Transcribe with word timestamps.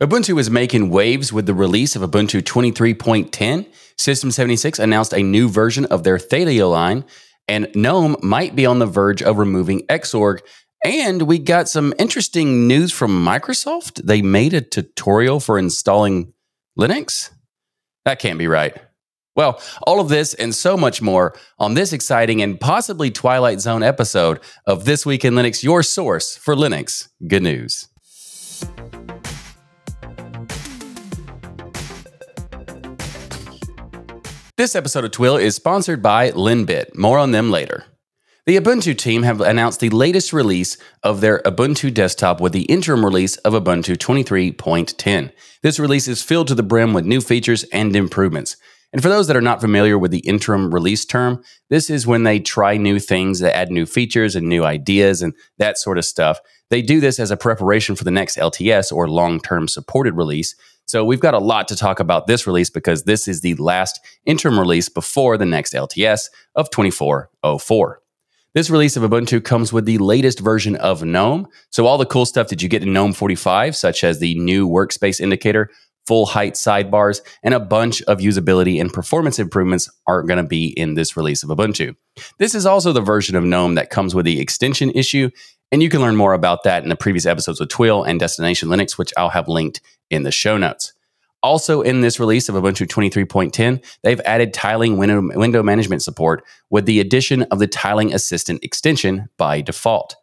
Ubuntu 0.00 0.38
is 0.38 0.48
making 0.48 0.90
waves 0.90 1.32
with 1.32 1.46
the 1.46 1.54
release 1.54 1.96
of 1.96 2.02
Ubuntu 2.02 2.40
23.10. 2.40 3.66
System 3.96 4.30
76 4.30 4.78
announced 4.78 5.12
a 5.12 5.24
new 5.24 5.48
version 5.48 5.86
of 5.86 6.04
their 6.04 6.18
Thelio 6.18 6.70
line, 6.70 7.04
and 7.48 7.66
GNOME 7.74 8.16
might 8.22 8.54
be 8.54 8.64
on 8.64 8.78
the 8.78 8.86
verge 8.86 9.22
of 9.22 9.38
removing 9.38 9.80
Xorg. 9.88 10.38
And 10.84 11.22
we 11.22 11.40
got 11.40 11.68
some 11.68 11.92
interesting 11.98 12.68
news 12.68 12.92
from 12.92 13.10
Microsoft. 13.24 14.04
They 14.04 14.22
made 14.22 14.54
a 14.54 14.60
tutorial 14.60 15.40
for 15.40 15.58
installing 15.58 16.32
Linux. 16.78 17.30
That 18.04 18.20
can't 18.20 18.38
be 18.38 18.46
right. 18.46 18.76
Well, 19.34 19.60
all 19.84 19.98
of 19.98 20.08
this 20.08 20.32
and 20.32 20.54
so 20.54 20.76
much 20.76 21.02
more 21.02 21.34
on 21.58 21.74
this 21.74 21.92
exciting 21.92 22.40
and 22.40 22.60
possibly 22.60 23.10
Twilight 23.10 23.58
Zone 23.60 23.82
episode 23.82 24.38
of 24.64 24.84
This 24.84 25.04
Week 25.04 25.24
in 25.24 25.34
Linux, 25.34 25.64
your 25.64 25.82
source 25.82 26.36
for 26.36 26.54
Linux 26.54 27.08
good 27.26 27.42
news. 27.42 27.88
This 34.58 34.74
episode 34.74 35.04
of 35.04 35.12
TWIL 35.12 35.36
is 35.36 35.54
sponsored 35.54 36.02
by 36.02 36.32
Linbit. 36.32 36.96
More 36.96 37.16
on 37.16 37.30
them 37.30 37.48
later. 37.48 37.84
The 38.44 38.56
Ubuntu 38.56 38.98
team 38.98 39.22
have 39.22 39.40
announced 39.40 39.78
the 39.78 39.88
latest 39.90 40.32
release 40.32 40.76
of 41.04 41.20
their 41.20 41.40
Ubuntu 41.44 41.94
desktop 41.94 42.40
with 42.40 42.52
the 42.52 42.64
interim 42.64 43.04
release 43.04 43.36
of 43.36 43.52
Ubuntu 43.52 43.96
23.10. 43.96 45.30
This 45.62 45.78
release 45.78 46.08
is 46.08 46.24
filled 46.24 46.48
to 46.48 46.56
the 46.56 46.64
brim 46.64 46.92
with 46.92 47.04
new 47.04 47.20
features 47.20 47.62
and 47.72 47.94
improvements. 47.94 48.56
And 48.92 49.00
for 49.00 49.08
those 49.08 49.28
that 49.28 49.36
are 49.36 49.40
not 49.40 49.60
familiar 49.60 49.96
with 49.96 50.10
the 50.10 50.26
interim 50.26 50.74
release 50.74 51.04
term, 51.04 51.40
this 51.70 51.88
is 51.88 52.04
when 52.04 52.24
they 52.24 52.40
try 52.40 52.76
new 52.76 52.98
things 52.98 53.38
they 53.38 53.52
add 53.52 53.70
new 53.70 53.86
features 53.86 54.34
and 54.34 54.48
new 54.48 54.64
ideas 54.64 55.22
and 55.22 55.34
that 55.58 55.78
sort 55.78 55.98
of 55.98 56.04
stuff. 56.04 56.40
They 56.68 56.82
do 56.82 56.98
this 56.98 57.20
as 57.20 57.30
a 57.30 57.36
preparation 57.36 57.94
for 57.94 58.02
the 58.02 58.10
next 58.10 58.36
LTS 58.36 58.90
or 58.90 59.08
long 59.08 59.38
term 59.38 59.68
supported 59.68 60.16
release. 60.16 60.56
So 60.88 61.04
we've 61.04 61.20
got 61.20 61.34
a 61.34 61.38
lot 61.38 61.68
to 61.68 61.76
talk 61.76 62.00
about 62.00 62.26
this 62.26 62.46
release 62.46 62.70
because 62.70 63.04
this 63.04 63.28
is 63.28 63.42
the 63.42 63.54
last 63.56 64.00
interim 64.24 64.58
release 64.58 64.88
before 64.88 65.36
the 65.36 65.44
next 65.44 65.74
LTS 65.74 66.30
of 66.54 66.70
2404. 66.70 68.00
This 68.54 68.70
release 68.70 68.96
of 68.96 69.02
Ubuntu 69.02 69.44
comes 69.44 69.70
with 69.70 69.84
the 69.84 69.98
latest 69.98 70.40
version 70.40 70.76
of 70.76 71.04
GNOME. 71.04 71.46
So 71.70 71.86
all 71.86 71.98
the 71.98 72.06
cool 72.06 72.24
stuff 72.24 72.48
that 72.48 72.62
you 72.62 72.70
get 72.70 72.82
in 72.82 72.94
GNOME 72.94 73.12
45, 73.12 73.76
such 73.76 74.02
as 74.02 74.18
the 74.18 74.38
new 74.38 74.66
workspace 74.66 75.20
indicator, 75.20 75.70
full 76.06 76.24
height 76.24 76.54
sidebars, 76.54 77.20
and 77.42 77.52
a 77.52 77.60
bunch 77.60 78.00
of 78.04 78.20
usability 78.20 78.80
and 78.80 78.90
performance 78.90 79.38
improvements 79.38 79.90
aren't 80.06 80.26
going 80.26 80.42
to 80.42 80.48
be 80.48 80.68
in 80.68 80.94
this 80.94 81.18
release 81.18 81.42
of 81.42 81.50
Ubuntu. 81.50 81.94
This 82.38 82.54
is 82.54 82.64
also 82.64 82.94
the 82.94 83.02
version 83.02 83.36
of 83.36 83.44
GNOME 83.44 83.74
that 83.74 83.90
comes 83.90 84.14
with 84.14 84.24
the 84.24 84.40
extension 84.40 84.90
issue, 84.92 85.28
and 85.70 85.82
you 85.82 85.90
can 85.90 86.00
learn 86.00 86.16
more 86.16 86.32
about 86.32 86.64
that 86.64 86.82
in 86.82 86.88
the 86.88 86.96
previous 86.96 87.26
episodes 87.26 87.60
with 87.60 87.68
TWIL 87.68 88.04
and 88.04 88.18
Destination 88.18 88.70
Linux, 88.70 88.96
which 88.96 89.12
I'll 89.18 89.28
have 89.28 89.48
linked 89.48 89.82
in 90.10 90.22
the 90.22 90.32
show 90.32 90.56
notes. 90.56 90.92
Also, 91.42 91.82
in 91.82 92.00
this 92.00 92.18
release 92.18 92.48
of 92.48 92.56
Ubuntu 92.56 92.86
23.10, 92.86 93.84
they've 94.02 94.20
added 94.24 94.52
tiling 94.52 94.96
window, 94.96 95.22
window 95.38 95.62
management 95.62 96.02
support 96.02 96.42
with 96.68 96.84
the 96.86 96.98
addition 96.98 97.42
of 97.44 97.60
the 97.60 97.68
Tiling 97.68 98.12
Assistant 98.12 98.64
extension 98.64 99.28
by 99.36 99.60
default. 99.60 100.16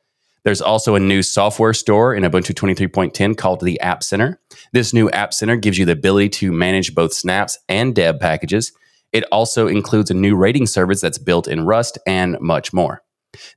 There's 0.44 0.62
also 0.62 0.94
a 0.94 1.00
new 1.00 1.24
software 1.24 1.74
store 1.74 2.14
in 2.14 2.24
Ubuntu 2.24 2.54
23.10 2.54 3.38
called 3.38 3.62
the 3.62 3.80
App 3.80 4.04
Center. 4.04 4.40
This 4.74 4.94
new 4.94 5.10
App 5.10 5.34
Center 5.34 5.56
gives 5.56 5.78
you 5.78 5.86
the 5.86 5.94
ability 5.94 6.30
to 6.30 6.52
manage 6.52 6.94
both 6.94 7.14
snaps 7.14 7.58
and 7.70 7.96
deb 7.96 8.20
packages. 8.20 8.74
It 9.12 9.24
also 9.32 9.68
includes 9.68 10.12
a 10.12 10.14
new 10.14 10.36
rating 10.36 10.68
service 10.68 11.02
that's 11.02 11.18
built 11.18 11.48
in 11.48 11.66
Rust 11.66 11.98
and 12.06 12.38
much 12.42 12.74
more. 12.74 13.02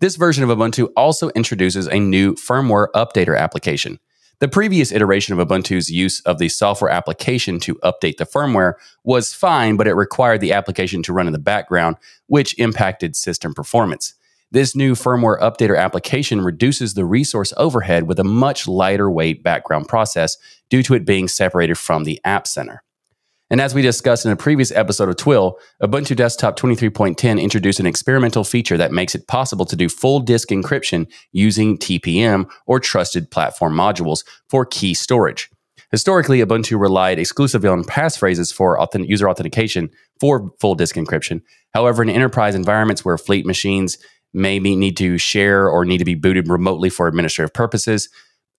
This 0.01 0.17
version 0.17 0.45
of 0.45 0.57
Ubuntu 0.57 0.89
also 0.97 1.31
introduces 1.31 1.89
a 1.89 1.99
new 1.99 2.35
firmware 2.35 2.87
updater 2.95 3.39
application. 3.39 3.99
The 4.41 4.47
previous 4.47 4.93
iteration 4.93 5.37
of 5.37 5.45
Ubuntu's 5.45 5.91
use 5.91 6.21
of 6.21 6.39
the 6.39 6.49
software 6.49 6.93
application 6.93 7.59
to 7.61 7.75
update 7.77 8.19
the 8.19 8.27
firmware 8.27 8.75
was 9.03 9.35
fine, 9.35 9.77
but 9.77 9.89
it 9.89 9.95
required 9.95 10.41
the 10.41 10.53
application 10.53 11.03
to 11.05 11.13
run 11.13 11.27
in 11.27 11.33
the 11.33 11.41
background, 11.41 11.97
which 12.29 12.57
impacted 12.57 13.17
system 13.17 13.53
performance. 13.53 14.15
This 14.53 14.77
new 14.77 14.95
firmware 14.95 15.41
updater 15.41 15.77
application 15.77 16.41
reduces 16.41 16.95
the 16.95 17.05
resource 17.05 17.53
overhead 17.57 18.05
with 18.05 18.21
a 18.21 18.25
much 18.25 18.69
lighter 18.69 19.11
weight 19.11 19.43
background 19.43 19.89
process 19.89 20.37
due 20.71 20.85
to 20.85 20.95
it 20.95 21.05
being 21.05 21.27
separated 21.27 21.77
from 21.77 22.05
the 22.05 22.21
App 22.25 22.47
Center. 22.47 22.85
And 23.51 23.61
as 23.63 23.75
we 23.75 23.81
discussed 23.81 24.27
in 24.27 24.33
a 24.33 24.37
previous 24.37 24.71
episode 24.73 25.09
of 25.09 25.17
TWIL, 25.17 25.59
Ubuntu 25.83 26.15
Desktop 26.15 26.59
23.10 26.59 27.41
introduced 27.41 27.81
an 27.81 27.87
experimental 27.87 28.45
feature 28.45 28.77
that 28.77 28.93
makes 28.93 29.15
it 29.15 29.27
possible 29.27 29.65
to 29.65 29.77
do 29.77 29.89
full 29.89 30.21
disk 30.21 30.51
encryption 30.51 31.11
using 31.33 31.79
TPM 31.79 32.51
or 32.67 32.79
trusted 32.79 33.31
platform 33.31 33.75
modules 33.75 34.23
for 34.51 34.67
key 34.67 34.93
storage. 34.93 35.49
Historically, 35.91 36.41
Ubuntu 36.41 36.79
relied 36.79 37.19
exclusively 37.19 37.71
on 37.71 37.85
passphrases 37.85 38.53
for 38.53 38.79
user 38.95 39.31
authentication 39.31 39.89
for 40.21 40.51
full 40.61 40.75
disk 40.75 40.97
encryption. 40.97 41.41
However, 41.73 42.03
in 42.03 42.11
enterprise 42.11 42.55
environments 42.55 43.03
where 43.03 43.17
fleet 43.17 43.47
machines 43.47 43.97
maybe 44.35 44.77
need 44.77 44.97
to 44.99 45.17
share 45.17 45.69
or 45.69 45.87
need 45.87 45.99
to 45.99 46.05
be 46.05 46.15
booted 46.15 46.49
remotely 46.49 46.91
for 46.91 47.09
administrative 47.09 47.55
purposes. 47.55 48.11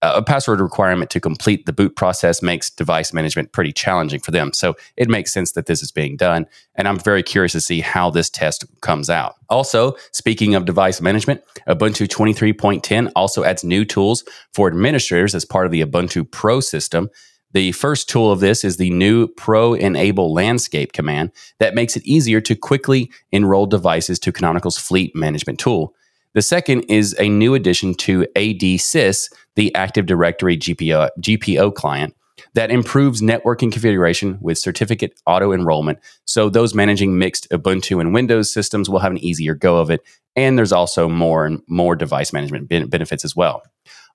A 0.02 0.22
password 0.22 0.62
requirement 0.62 1.10
to 1.10 1.20
complete 1.20 1.66
the 1.66 1.74
boot 1.74 1.98
process 1.98 2.42
makes 2.42 2.70
device 2.70 3.12
management 3.12 3.52
pretty 3.52 3.74
challenging 3.74 4.22
for 4.22 4.32
them. 4.32 4.54
So 4.54 4.76
it 4.96 5.10
makes 5.10 5.34
sense 5.34 5.52
that 5.54 5.66
this 5.66 5.84
is 5.84 5.92
being 5.92 6.16
done. 6.16 6.46
And 6.76 6.88
I'm 6.88 6.98
very 6.98 7.22
curious 7.22 7.52
to 7.52 7.62
see 7.62 7.82
how 7.82 8.10
this 8.10 8.30
test 8.30 8.64
comes 8.80 9.10
out. 9.10 9.36
Also, 9.50 9.96
speaking 10.14 10.56
of 10.56 10.64
device 10.64 11.02
management, 11.02 11.42
Ubuntu 11.68 12.08
23.10 12.08 13.12
also 13.14 13.44
adds 13.44 13.66
new 13.66 13.84
tools 13.84 14.24
for 14.54 14.70
administrators 14.70 15.36
as 15.36 15.44
part 15.44 15.66
of 15.66 15.72
the 15.74 15.82
Ubuntu 15.84 16.32
Pro 16.32 16.62
system. 16.62 17.10
The 17.52 17.74
first 17.74 18.08
tool 18.08 18.32
of 18.32 18.40
this 18.40 18.64
is 18.64 18.78
the 18.78 18.92
new 18.92 19.28
Pro 19.28 19.74
Enable 19.74 20.34
Landscape 20.34 20.94
command 20.94 21.32
that 21.58 21.76
makes 21.76 21.98
it 21.98 22.06
easier 22.06 22.40
to 22.42 22.56
quickly 22.56 23.12
enroll 23.34 23.66
devices 23.66 24.20
to 24.20 24.32
Canonical's 24.32 24.78
fleet 24.78 25.14
management 25.14 25.60
tool. 25.60 25.94
The 26.36 26.42
second 26.44 26.82
is 26.82 27.16
a 27.20 27.28
new 27.28 27.56
addition 27.56 27.96
to 27.96 28.28
ADSys, 28.36 29.32
the 29.56 29.74
Active 29.74 30.06
Directory 30.06 30.58
GPO, 30.58 31.10
GPO 31.20 31.74
client, 31.74 32.16
that 32.54 32.70
improves 32.70 33.22
networking 33.22 33.72
configuration 33.72 34.38
with 34.40 34.58
certificate 34.58 35.20
auto 35.26 35.52
enrollment. 35.52 36.00
So 36.26 36.50
those 36.50 36.76
managing 36.76 37.18
mixed 37.18 37.50
Ubuntu 37.50 38.00
and 38.00 38.14
Windows 38.14 38.54
systems 38.54 38.90
will 38.90 39.00
have 39.00 39.12
an 39.12 39.18
easier 39.18 39.56
go 39.56 39.78
of 39.78 39.90
it. 39.90 40.02
And 40.36 40.58
there's 40.58 40.72
also 40.72 41.10
more 41.10 41.46
and 41.46 41.62
more 41.68 41.96
device 41.96 42.32
management 42.32 42.70
benefits 42.70 43.26
as 43.26 43.36
well. 43.36 43.64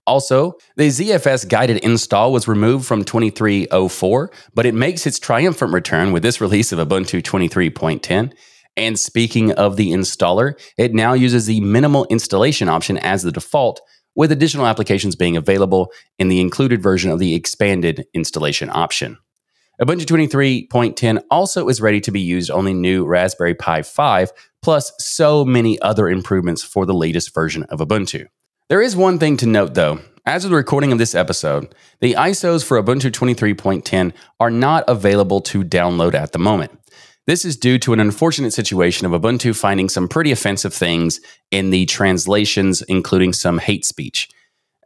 Also, 0.07 0.55
the 0.77 0.89
ZFS 0.89 1.49
guided 1.49 1.79
install 1.79 2.33
was 2.33 2.47
removed 2.47 2.87
from 2.87 3.05
2304, 3.05 4.31
but 4.55 4.67
it 4.67 4.75
makes 4.75 5.07
its 5.07 5.19
triumphant 5.19 5.73
return 5.73 6.13
with 6.13 6.23
this 6.23 6.41
release 6.41 6.73
of 6.73 6.79
Ubuntu 6.79 7.23
23.10. 7.23 8.33
And 8.77 8.99
speaking 8.99 9.53
of 9.53 9.77
the 9.77 9.91
installer, 9.93 10.59
it 10.77 10.95
now 10.95 11.13
uses 11.13 11.47
the 11.47 11.61
minimal 11.61 12.07
installation 12.07 12.69
option 12.69 12.99
as 12.99 13.23
the 13.23 13.33
default, 13.33 13.81
with 14.17 14.33
additional 14.33 14.67
applications 14.67 15.17
being 15.17 15.37
available 15.37 15.93
in 16.19 16.29
the 16.29 16.41
included 16.41 16.83
version 16.83 17.11
of 17.11 17.19
the 17.19 17.35
expanded 17.35 18.07
installation 18.15 18.71
option. 18.71 19.19
Ubuntu 19.81 20.05
23.10 20.05 21.23
also 21.31 21.69
is 21.69 21.81
ready 21.81 22.01
to 22.01 22.13
be 22.13 22.21
used 22.21 22.51
on 22.51 22.65
the 22.65 22.73
new 22.73 23.05
Raspberry 23.05 23.55
Pi 23.55 23.83
5, 23.83 24.33
plus 24.63 24.93
so 24.99 25.45
many 25.45 25.81
other 25.81 26.09
improvements 26.09 26.63
for 26.63 26.87
the 26.87 26.95
latest 26.95 27.35
version 27.35 27.65
of 27.65 27.81
Ubuntu. 27.81 28.29
There 28.69 28.81
is 28.81 28.95
one 28.95 29.19
thing 29.19 29.37
to 29.39 29.47
note 29.47 29.75
though. 29.75 30.01
As 30.27 30.45
of 30.45 30.51
the 30.51 30.57
recording 30.57 30.91
of 30.91 30.99
this 30.99 31.15
episode, 31.15 31.75
the 32.01 32.15
ISOs 32.15 32.65
for 32.65 32.83
Ubuntu 32.83 33.11
23.10 33.11 34.13
are 34.41 34.51
not 34.51 34.85
available 34.89 35.43
to 35.43 35.63
download 35.63 36.15
at 36.15 36.33
the 36.33 36.39
moment. 36.39 36.71
This 37.27 37.45
is 37.45 37.57
due 37.57 37.79
to 37.81 37.93
an 37.93 38.01
unfortunate 38.01 38.53
situation 38.53 39.07
of 39.07 39.21
Ubuntu 39.21 39.57
finding 39.57 39.89
some 39.89 40.09
pretty 40.09 40.31
offensive 40.31 40.75
things 40.75 41.21
in 41.51 41.71
the 41.71 41.87
translations, 41.87 42.83
including 42.83 43.33
some 43.33 43.59
hate 43.59 43.85
speech. 43.85 44.29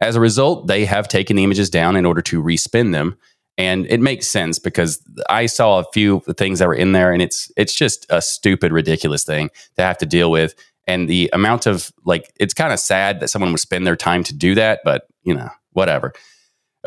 As 0.01 0.15
a 0.15 0.21
result, 0.21 0.67
they 0.67 0.85
have 0.85 1.09
taken 1.09 1.35
the 1.35 1.43
images 1.43 1.69
down 1.69 1.97
in 1.97 2.05
order 2.05 2.21
to 2.21 2.41
respin 2.41 2.93
them. 2.93 3.17
And 3.57 3.85
it 3.87 3.99
makes 3.99 4.27
sense 4.27 4.57
because 4.57 5.03
I 5.29 5.47
saw 5.47 5.79
a 5.79 5.85
few 5.91 6.21
things 6.37 6.59
that 6.59 6.69
were 6.69 6.73
in 6.73 6.93
there, 6.93 7.11
and 7.11 7.21
it's 7.21 7.51
it's 7.57 7.73
just 7.73 8.05
a 8.09 8.21
stupid, 8.21 8.71
ridiculous 8.71 9.25
thing 9.25 9.49
to 9.75 9.83
have 9.83 9.97
to 9.97 10.05
deal 10.05 10.31
with 10.31 10.55
and 10.89 11.07
the 11.07 11.29
amount 11.33 11.67
of 11.67 11.91
like 12.03 12.33
it's 12.39 12.53
kind 12.53 12.73
of 12.73 12.79
sad 12.79 13.19
that 13.19 13.29
someone 13.29 13.51
would 13.51 13.61
spend 13.61 13.85
their 13.85 13.95
time 13.95 14.23
to 14.23 14.33
do 14.33 14.55
that 14.55 14.81
but 14.83 15.03
you 15.23 15.33
know 15.33 15.49
whatever 15.73 16.11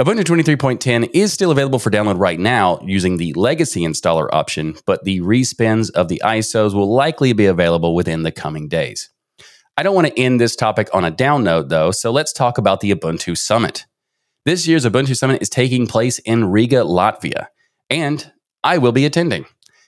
ubuntu 0.01 0.25
23.10 0.25 1.11
is 1.13 1.35
still 1.35 1.51
available 1.51 1.79
for 1.79 1.91
download 1.91 2.19
right 2.19 2.41
now 2.41 2.81
using 2.83 3.19
the 3.19 3.31
legacy 3.35 3.83
installer 3.83 4.27
option 4.33 4.75
but 4.87 5.05
the 5.05 5.21
respins 5.21 5.91
of 5.91 6.09
the 6.09 6.23
isos 6.25 6.73
will 6.73 6.91
likely 6.91 7.35
be 7.35 7.45
available 7.45 7.95
within 7.95 8.23
the 8.23 8.33
coming 8.33 8.69
days. 8.69 9.11
I 9.77 9.83
don't 9.83 9.95
want 9.95 10.07
to 10.07 10.19
end 10.19 10.41
this 10.41 10.57
topic 10.57 10.89
on 10.95 11.05
a 11.05 11.11
down 11.11 11.45
note 11.45 11.69
though 11.69 11.91
so 11.91 12.11
let's 12.11 12.33
talk 12.33 12.57
about 12.57 12.81
the 12.81 12.91
ubuntu 12.95 13.37
summit. 13.37 13.85
This 14.47 14.67
year's 14.67 14.87
ubuntu 14.87 15.15
summit 15.15 15.43
is 15.43 15.51
taking 15.51 15.87
place 15.87 16.19
in 16.21 16.51
riga 16.51 16.85
latvia 16.85 17.49
and 17.91 18.33
i 18.65 18.79
will 18.79 18.93
be 18.93 19.05
attending. 19.05 19.45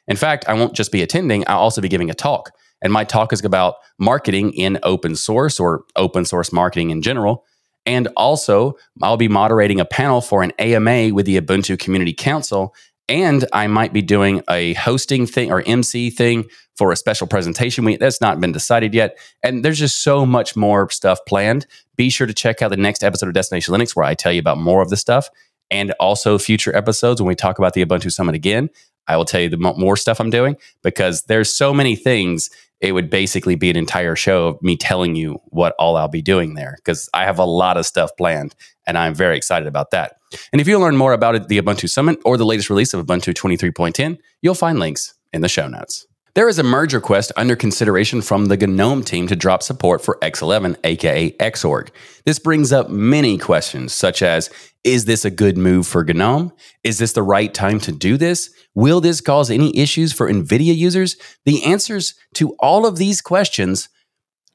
In 0.06 0.16
fact 0.16 0.44
i 0.46 0.52
won't 0.52 0.74
just 0.74 0.92
be 0.92 1.00
attending 1.00 1.44
i'll 1.46 1.60
also 1.60 1.80
be 1.80 1.88
giving 1.88 2.10
a 2.10 2.14
talk 2.14 2.50
and 2.82 2.92
my 2.92 3.04
talk 3.04 3.32
is 3.32 3.42
about 3.42 3.76
marketing 3.98 4.52
in 4.52 4.78
open 4.82 5.16
source 5.16 5.58
or 5.58 5.84
open 5.96 6.26
source 6.26 6.52
marketing 6.52 6.90
in 6.90 7.00
general. 7.00 7.46
And 7.86 8.08
also, 8.16 8.76
I'll 9.02 9.16
be 9.16 9.28
moderating 9.28 9.80
a 9.80 9.84
panel 9.84 10.20
for 10.20 10.42
an 10.42 10.52
AMA 10.58 11.14
with 11.14 11.26
the 11.26 11.40
Ubuntu 11.40 11.78
Community 11.78 12.12
Council. 12.12 12.74
And 13.08 13.44
I 13.52 13.66
might 13.66 13.92
be 13.92 14.00
doing 14.00 14.42
a 14.48 14.72
hosting 14.74 15.26
thing 15.26 15.52
or 15.52 15.62
MC 15.66 16.08
thing 16.08 16.46
for 16.76 16.90
a 16.90 16.96
special 16.96 17.26
presentation 17.26 17.84
week. 17.84 18.00
That's 18.00 18.20
not 18.20 18.40
been 18.40 18.52
decided 18.52 18.94
yet. 18.94 19.18
And 19.42 19.64
there's 19.64 19.78
just 19.78 20.02
so 20.02 20.24
much 20.24 20.56
more 20.56 20.88
stuff 20.90 21.18
planned. 21.26 21.66
Be 21.96 22.10
sure 22.10 22.26
to 22.26 22.34
check 22.34 22.62
out 22.62 22.70
the 22.70 22.76
next 22.76 23.04
episode 23.04 23.28
of 23.28 23.34
Destination 23.34 23.74
Linux 23.74 23.94
where 23.94 24.06
I 24.06 24.14
tell 24.14 24.32
you 24.32 24.40
about 24.40 24.58
more 24.58 24.82
of 24.82 24.90
the 24.90 24.96
stuff 24.96 25.28
and 25.70 25.92
also 26.00 26.38
future 26.38 26.74
episodes 26.74 27.20
when 27.20 27.28
we 27.28 27.34
talk 27.34 27.58
about 27.58 27.74
the 27.74 27.84
Ubuntu 27.84 28.10
Summit 28.10 28.34
again. 28.34 28.70
I 29.06 29.16
will 29.16 29.24
tell 29.24 29.40
you 29.40 29.50
the 29.50 29.58
more 29.58 29.96
stuff 29.96 30.20
I'm 30.20 30.30
doing 30.30 30.56
because 30.82 31.24
there's 31.24 31.54
so 31.54 31.74
many 31.74 31.94
things. 31.94 32.48
It 32.84 32.92
would 32.92 33.08
basically 33.08 33.54
be 33.54 33.70
an 33.70 33.76
entire 33.76 34.14
show 34.14 34.48
of 34.48 34.62
me 34.62 34.76
telling 34.76 35.16
you 35.16 35.40
what 35.46 35.74
all 35.78 35.96
I'll 35.96 36.06
be 36.06 36.20
doing 36.20 36.54
there 36.54 36.74
because 36.76 37.08
I 37.14 37.24
have 37.24 37.38
a 37.38 37.44
lot 37.44 37.78
of 37.78 37.86
stuff 37.86 38.10
planned 38.18 38.54
and 38.86 38.98
I'm 38.98 39.14
very 39.14 39.38
excited 39.38 39.66
about 39.66 39.90
that. 39.92 40.16
And 40.52 40.60
if 40.60 40.68
you 40.68 40.78
learn 40.78 40.96
more 40.96 41.14
about 41.14 41.48
the 41.48 41.60
Ubuntu 41.60 41.88
Summit 41.88 42.18
or 42.26 42.36
the 42.36 42.44
latest 42.44 42.68
release 42.68 42.92
of 42.92 43.04
Ubuntu 43.06 43.32
23.10, 43.32 44.18
you'll 44.42 44.54
find 44.54 44.78
links 44.78 45.14
in 45.32 45.40
the 45.40 45.48
show 45.48 45.66
notes. 45.66 46.06
There 46.34 46.48
is 46.48 46.58
a 46.58 46.64
merge 46.64 46.94
request 46.94 47.30
under 47.36 47.54
consideration 47.54 48.20
from 48.20 48.46
the 48.46 48.56
GNOME 48.56 49.04
team 49.04 49.28
to 49.28 49.36
drop 49.36 49.62
support 49.62 50.02
for 50.02 50.18
X11, 50.20 50.76
aka 50.82 51.30
Xorg. 51.30 51.90
This 52.24 52.40
brings 52.40 52.72
up 52.72 52.90
many 52.90 53.38
questions, 53.38 53.92
such 53.92 54.20
as 54.20 54.50
Is 54.82 55.04
this 55.04 55.24
a 55.24 55.30
good 55.30 55.56
move 55.56 55.86
for 55.86 56.02
GNOME? 56.02 56.52
Is 56.82 56.98
this 56.98 57.12
the 57.12 57.22
right 57.22 57.54
time 57.54 57.78
to 57.80 57.92
do 57.92 58.16
this? 58.16 58.50
Will 58.74 59.00
this 59.00 59.20
cause 59.20 59.48
any 59.48 59.76
issues 59.78 60.12
for 60.12 60.28
NVIDIA 60.28 60.74
users? 60.74 61.16
The 61.44 61.62
answers 61.62 62.16
to 62.34 62.56
all 62.58 62.84
of 62.84 62.96
these 62.96 63.22
questions 63.22 63.88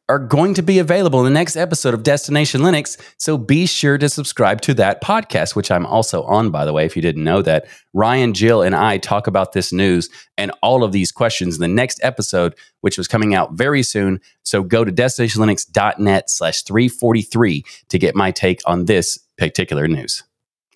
are 0.09 0.19
going 0.19 0.55
to 0.55 0.63
be 0.63 0.79
available 0.79 1.19
in 1.19 1.25
the 1.25 1.39
next 1.39 1.55
episode 1.55 1.93
of 1.93 2.01
Destination 2.01 2.61
Linux. 2.61 2.99
So 3.17 3.37
be 3.37 3.67
sure 3.67 3.97
to 3.99 4.09
subscribe 4.09 4.59
to 4.61 4.73
that 4.73 5.03
podcast, 5.03 5.55
which 5.55 5.69
I'm 5.69 5.85
also 5.85 6.23
on, 6.23 6.49
by 6.49 6.65
the 6.65 6.73
way, 6.73 6.83
if 6.83 6.95
you 6.95 7.01
didn't 7.01 7.23
know 7.23 7.43
that. 7.43 7.67
Ryan, 7.93 8.33
Jill, 8.33 8.63
and 8.63 8.75
I 8.75 8.97
talk 8.97 9.27
about 9.27 9.53
this 9.53 9.71
news 9.71 10.09
and 10.37 10.51
all 10.63 10.83
of 10.83 10.91
these 10.91 11.11
questions 11.11 11.55
in 11.55 11.61
the 11.61 11.67
next 11.67 11.99
episode, 12.03 12.55
which 12.81 12.97
was 12.97 13.07
coming 13.07 13.35
out 13.35 13.53
very 13.53 13.83
soon. 13.83 14.19
So 14.41 14.63
go 14.63 14.83
to 14.83 14.91
destinationlinux.net 14.91 16.29
slash 16.29 16.63
343 16.63 17.63
to 17.89 17.99
get 17.99 18.15
my 18.15 18.31
take 18.31 18.61
on 18.65 18.85
this 18.85 19.19
particular 19.37 19.87
news. 19.87 20.23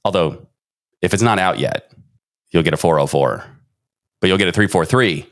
Although, 0.05 0.47
if 1.01 1.13
it's 1.13 1.23
not 1.23 1.39
out 1.39 1.57
yet, 1.57 1.91
you'll 2.51 2.63
get 2.63 2.73
a 2.73 2.77
404, 2.77 3.43
but 4.21 4.27
you'll 4.27 4.37
get 4.37 4.47
a 4.47 4.51
343 4.51 5.25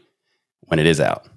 when 0.61 0.79
it 0.79 0.87
is 0.87 0.99
out. 0.99 1.27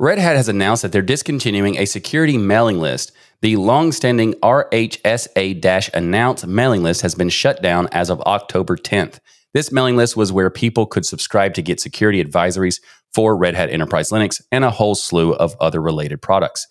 Red 0.00 0.20
Hat 0.20 0.36
has 0.36 0.48
announced 0.48 0.82
that 0.82 0.92
they're 0.92 1.02
discontinuing 1.02 1.76
a 1.76 1.84
security 1.84 2.38
mailing 2.38 2.78
list. 2.78 3.10
The 3.42 3.56
long-standing 3.56 4.34
RHSA 4.34 5.90
announce 5.92 6.46
mailing 6.46 6.84
list 6.84 7.00
has 7.00 7.16
been 7.16 7.28
shut 7.28 7.62
down 7.62 7.88
as 7.90 8.08
of 8.08 8.20
October 8.20 8.76
10th. 8.76 9.18
This 9.54 9.72
mailing 9.72 9.96
list 9.96 10.16
was 10.16 10.30
where 10.30 10.50
people 10.50 10.86
could 10.86 11.04
subscribe 11.04 11.54
to 11.54 11.62
get 11.62 11.80
security 11.80 12.22
advisories 12.22 12.80
for 13.12 13.36
Red 13.36 13.56
Hat 13.56 13.70
Enterprise 13.70 14.10
Linux 14.10 14.40
and 14.52 14.64
a 14.64 14.70
whole 14.70 14.94
slew 14.94 15.34
of 15.34 15.56
other 15.60 15.82
related 15.82 16.22
products. 16.22 16.68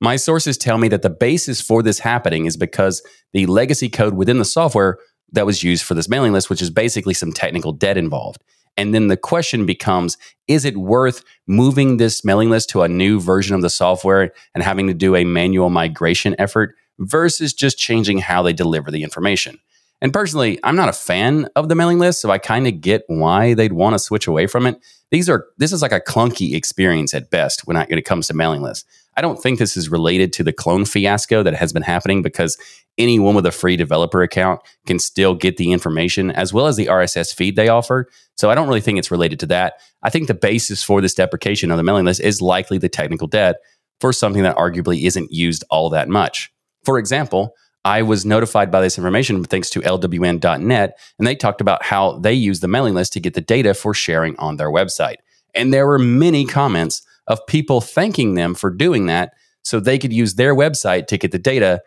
My 0.00 0.16
sources 0.16 0.56
tell 0.56 0.78
me 0.78 0.88
that 0.88 1.02
the 1.02 1.10
basis 1.10 1.60
for 1.60 1.82
this 1.82 1.98
happening 1.98 2.46
is 2.46 2.56
because 2.56 3.02
the 3.34 3.44
legacy 3.44 3.90
code 3.90 4.14
within 4.14 4.38
the 4.38 4.44
software 4.46 4.96
that 5.32 5.44
was 5.44 5.62
used 5.62 5.84
for 5.84 5.92
this 5.92 6.08
mailing 6.08 6.32
list, 6.32 6.48
which 6.48 6.62
is 6.62 6.70
basically 6.70 7.12
some 7.12 7.30
technical 7.30 7.72
debt 7.72 7.98
involved. 7.98 8.42
And 8.80 8.94
then 8.94 9.08
the 9.08 9.16
question 9.18 9.66
becomes 9.66 10.16
is 10.48 10.64
it 10.64 10.78
worth 10.78 11.22
moving 11.46 11.98
this 11.98 12.24
mailing 12.24 12.48
list 12.48 12.70
to 12.70 12.80
a 12.80 12.88
new 12.88 13.20
version 13.20 13.54
of 13.54 13.60
the 13.60 13.68
software 13.68 14.32
and 14.54 14.64
having 14.64 14.86
to 14.86 14.94
do 14.94 15.14
a 15.14 15.22
manual 15.22 15.68
migration 15.68 16.34
effort 16.38 16.74
versus 16.98 17.52
just 17.52 17.76
changing 17.76 18.20
how 18.20 18.42
they 18.42 18.54
deliver 18.54 18.90
the 18.90 19.02
information? 19.02 19.60
And 20.00 20.14
personally, 20.14 20.58
I'm 20.64 20.76
not 20.76 20.88
a 20.88 20.94
fan 20.94 21.46
of 21.56 21.68
the 21.68 21.74
mailing 21.74 21.98
list, 21.98 22.22
so 22.22 22.30
I 22.30 22.38
kind 22.38 22.66
of 22.66 22.80
get 22.80 23.02
why 23.06 23.52
they'd 23.52 23.74
want 23.74 23.92
to 23.92 23.98
switch 23.98 24.26
away 24.26 24.46
from 24.46 24.66
it. 24.66 24.82
These 25.10 25.28
are 25.28 25.44
this 25.58 25.74
is 25.74 25.82
like 25.82 25.92
a 25.92 26.00
clunky 26.00 26.54
experience 26.54 27.12
at 27.12 27.30
best 27.30 27.66
when, 27.66 27.76
I, 27.76 27.84
when 27.84 27.98
it 27.98 28.06
comes 28.06 28.28
to 28.28 28.34
mailing 28.34 28.62
lists. 28.62 28.86
I 29.16 29.22
don't 29.22 29.42
think 29.42 29.58
this 29.58 29.76
is 29.76 29.90
related 29.90 30.32
to 30.34 30.44
the 30.44 30.52
clone 30.52 30.84
fiasco 30.84 31.42
that 31.42 31.54
has 31.54 31.72
been 31.72 31.82
happening 31.82 32.22
because 32.22 32.56
anyone 32.96 33.34
with 33.34 33.46
a 33.46 33.52
free 33.52 33.76
developer 33.76 34.22
account 34.22 34.60
can 34.86 34.98
still 34.98 35.34
get 35.34 35.56
the 35.56 35.72
information 35.72 36.30
as 36.30 36.52
well 36.52 36.66
as 36.66 36.76
the 36.76 36.86
RSS 36.86 37.34
feed 37.34 37.56
they 37.56 37.68
offer. 37.68 38.08
So 38.36 38.50
I 38.50 38.54
don't 38.54 38.68
really 38.68 38.80
think 38.80 38.98
it's 38.98 39.10
related 39.10 39.40
to 39.40 39.46
that. 39.46 39.74
I 40.02 40.10
think 40.10 40.26
the 40.26 40.34
basis 40.34 40.82
for 40.82 41.00
this 41.00 41.14
deprecation 41.14 41.70
of 41.70 41.76
the 41.76 41.82
mailing 41.82 42.04
list 42.04 42.20
is 42.20 42.40
likely 42.40 42.78
the 42.78 42.88
technical 42.88 43.26
debt 43.26 43.56
for 44.00 44.12
something 44.12 44.42
that 44.42 44.56
arguably 44.56 45.04
isn't 45.04 45.32
used 45.32 45.64
all 45.70 45.90
that 45.90 46.08
much. 46.08 46.52
For 46.84 46.98
example, 46.98 47.54
I 47.84 48.02
was 48.02 48.26
notified 48.26 48.70
by 48.70 48.80
this 48.80 48.98
information 48.98 49.42
thanks 49.44 49.70
to 49.70 49.80
LWN.net, 49.80 50.98
and 51.18 51.26
they 51.26 51.34
talked 51.34 51.60
about 51.60 51.82
how 51.82 52.18
they 52.18 52.34
use 52.34 52.60
the 52.60 52.68
mailing 52.68 52.94
list 52.94 53.12
to 53.14 53.20
get 53.20 53.34
the 53.34 53.40
data 53.40 53.74
for 53.74 53.94
sharing 53.94 54.36
on 54.38 54.56
their 54.56 54.70
website. 54.70 55.16
And 55.54 55.72
there 55.72 55.86
were 55.86 55.98
many 55.98 56.44
comments 56.44 57.02
of 57.30 57.46
people 57.46 57.80
thanking 57.80 58.34
them 58.34 58.54
for 58.54 58.70
doing 58.70 59.06
that 59.06 59.32
so 59.62 59.80
they 59.80 59.98
could 59.98 60.12
use 60.12 60.34
their 60.34 60.54
website 60.54 61.06
to 61.06 61.16
get 61.16 61.32
the 61.32 61.38
data 61.38 61.80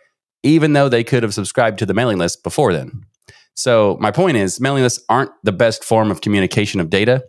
even 0.43 0.73
though 0.73 0.89
they 0.89 1.03
could 1.03 1.23
have 1.23 1.33
subscribed 1.33 1.79
to 1.79 1.85
the 1.85 1.93
mailing 1.93 2.17
list 2.17 2.43
before 2.43 2.73
then. 2.73 3.05
So, 3.55 3.97
my 3.99 4.11
point 4.11 4.37
is, 4.37 4.59
mailing 4.59 4.83
lists 4.83 5.03
aren't 5.09 5.31
the 5.43 5.51
best 5.51 5.83
form 5.83 6.11
of 6.11 6.21
communication 6.21 6.79
of 6.79 6.89
data. 6.89 7.23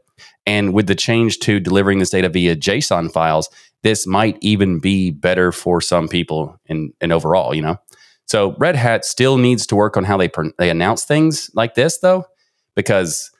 And 0.47 0.75
with 0.75 0.87
the 0.87 0.95
change 0.95 1.39
to 1.41 1.61
delivering 1.61 1.99
this 1.99 2.11
data 2.11 2.29
via 2.29 2.57
JSON 2.57 3.13
files, 3.13 3.49
this 3.83 4.07
might 4.07 4.39
even 4.41 4.79
be 4.79 5.11
better 5.11 5.53
for 5.53 5.81
some 5.81 6.09
people 6.09 6.59
in 6.67 6.93
overall, 7.03 7.55
you 7.55 7.63
know? 7.63 7.77
So, 8.27 8.57
Red 8.59 8.75
Hat 8.75 9.05
still 9.05 9.37
needs 9.37 9.67
to 9.67 9.77
work 9.77 9.97
on 9.97 10.05
how 10.05 10.17
they, 10.17 10.31
they 10.59 10.71
announce 10.71 11.05
things 11.05 11.51
like 11.55 11.75
this, 11.75 11.99
though, 11.99 12.25
because 12.75 13.31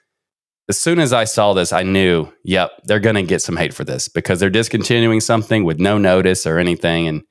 as 0.67 0.79
soon 0.79 0.99
as 0.99 1.13
I 1.13 1.25
saw 1.25 1.53
this, 1.53 1.71
I 1.71 1.83
knew, 1.83 2.27
yep, 2.43 2.71
they're 2.85 2.99
going 2.99 3.15
to 3.15 3.23
get 3.23 3.41
some 3.41 3.57
hate 3.57 3.73
for 3.73 3.83
this 3.83 4.07
because 4.07 4.39
they're 4.39 4.49
discontinuing 4.49 5.21
something 5.21 5.63
with 5.63 5.79
no 5.79 5.97
notice 5.97 6.47
or 6.47 6.57
anything. 6.57 7.07
And, 7.07 7.23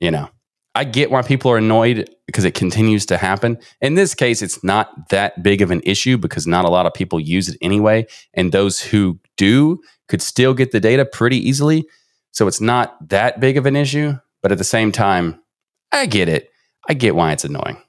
you 0.00 0.10
know, 0.10 0.28
I 0.74 0.84
get 0.84 1.10
why 1.10 1.22
people 1.22 1.50
are 1.50 1.58
annoyed 1.58 2.08
because 2.26 2.44
it 2.44 2.54
continues 2.54 3.04
to 3.06 3.16
happen. 3.16 3.58
In 3.80 3.94
this 3.94 4.14
case, 4.14 4.42
it's 4.42 4.62
not 4.62 5.10
that 5.10 5.42
big 5.42 5.60
of 5.60 5.70
an 5.70 5.82
issue 5.84 6.16
because 6.16 6.46
not 6.46 6.64
a 6.64 6.70
lot 6.70 6.86
of 6.86 6.94
people 6.94 7.20
use 7.20 7.48
it 7.48 7.58
anyway. 7.60 8.06
And 8.34 8.52
those 8.52 8.80
who 8.80 9.18
do 9.36 9.80
could 10.08 10.22
still 10.22 10.54
get 10.54 10.70
the 10.70 10.80
data 10.80 11.04
pretty 11.04 11.36
easily. 11.36 11.84
So 12.30 12.46
it's 12.46 12.60
not 12.60 13.08
that 13.08 13.40
big 13.40 13.56
of 13.56 13.66
an 13.66 13.76
issue. 13.76 14.14
But 14.40 14.52
at 14.52 14.58
the 14.58 14.64
same 14.64 14.92
time, 14.92 15.40
I 15.92 16.06
get 16.06 16.28
it. 16.28 16.50
I 16.88 16.94
get 16.94 17.14
why 17.14 17.32
it's 17.32 17.44
annoying. 17.44 17.80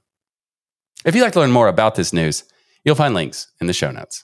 If 1.06 1.16
you'd 1.16 1.24
like 1.24 1.34
to 1.34 1.40
learn 1.40 1.52
more 1.52 1.68
about 1.68 1.96
this 1.96 2.14
news, 2.14 2.44
you'll 2.84 2.96
find 2.96 3.14
links 3.14 3.48
in 3.60 3.68
the 3.68 3.74
show 3.74 3.92
notes. 3.92 4.24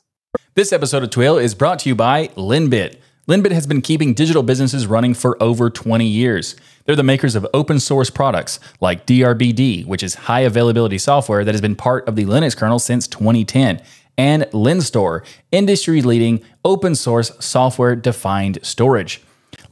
This 0.56 0.74
episode 0.74 1.04
of 1.04 1.12
TWIL 1.12 1.38
is 1.38 1.53
brought 1.53 1.77
to 1.79 1.89
you 1.89 1.96
by 1.96 2.29
Linbit. 2.29 2.98
Linbit 3.27 3.51
has 3.51 3.68
been 3.68 3.84
keeping 3.84 4.15
digital 4.15 4.41
businesses 4.41 4.88
running 4.88 5.13
for 5.13 5.41
over 5.41 5.70
20 5.70 6.08
years. 6.08 6.56
They're 6.84 6.96
the 6.96 7.03
makers 7.03 7.36
of 7.36 7.46
open 7.53 7.79
source 7.79 8.10
products 8.10 8.60
like 8.82 9.06
DRBD, 9.06 9.86
which 9.86 10.01
is 10.01 10.15
high 10.15 10.39
availability 10.39 10.98
software 10.98 11.46
that 11.46 11.53
has 11.53 11.62
been 11.62 11.75
part 11.75 12.08
of 12.08 12.15
the 12.15 12.25
Linux 12.25 12.58
kernel 12.58 12.79
since 12.79 13.08
2010, 13.08 13.79
and 14.18 14.44
LINSTOR, 14.51 15.24
industry 15.51 16.01
leading 16.01 16.41
open 16.65 16.96
source 16.96 17.32
software 17.39 17.96
defined 17.96 18.58
storage. 18.63 19.22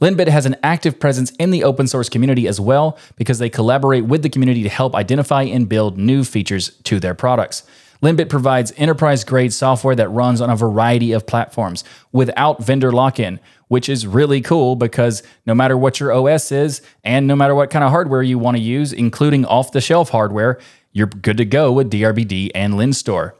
Linbit 0.00 0.28
has 0.28 0.46
an 0.46 0.54
active 0.62 1.00
presence 1.00 1.32
in 1.40 1.50
the 1.50 1.64
open 1.64 1.88
source 1.88 2.08
community 2.08 2.46
as 2.46 2.60
well 2.60 2.96
because 3.16 3.40
they 3.40 3.50
collaborate 3.50 4.04
with 4.04 4.22
the 4.22 4.30
community 4.30 4.62
to 4.62 4.68
help 4.68 4.94
identify 4.94 5.42
and 5.42 5.68
build 5.68 5.98
new 5.98 6.22
features 6.22 6.70
to 6.84 7.00
their 7.00 7.14
products. 7.14 7.64
Linbit 8.02 8.28
provides 8.28 8.72
enterprise 8.76 9.24
grade 9.24 9.52
software 9.52 9.96
that 9.96 10.08
runs 10.08 10.40
on 10.40 10.50
a 10.50 10.56
variety 10.56 11.12
of 11.12 11.26
platforms 11.26 11.82
without 12.12 12.62
vendor 12.62 12.92
lock 12.92 13.18
in, 13.18 13.40
which 13.66 13.88
is 13.88 14.06
really 14.06 14.40
cool 14.40 14.76
because 14.76 15.22
no 15.46 15.54
matter 15.54 15.76
what 15.76 15.98
your 15.98 16.12
OS 16.12 16.52
is 16.52 16.80
and 17.02 17.26
no 17.26 17.34
matter 17.34 17.54
what 17.54 17.70
kind 17.70 17.84
of 17.84 17.90
hardware 17.90 18.22
you 18.22 18.38
want 18.38 18.56
to 18.56 18.62
use, 18.62 18.92
including 18.92 19.44
off 19.44 19.72
the 19.72 19.80
shelf 19.80 20.10
hardware, 20.10 20.58
you're 20.92 21.06
good 21.06 21.36
to 21.36 21.44
go 21.44 21.72
with 21.72 21.90
DRBD 21.90 22.50
and 22.54 22.74
LINSTOR. 22.74 23.32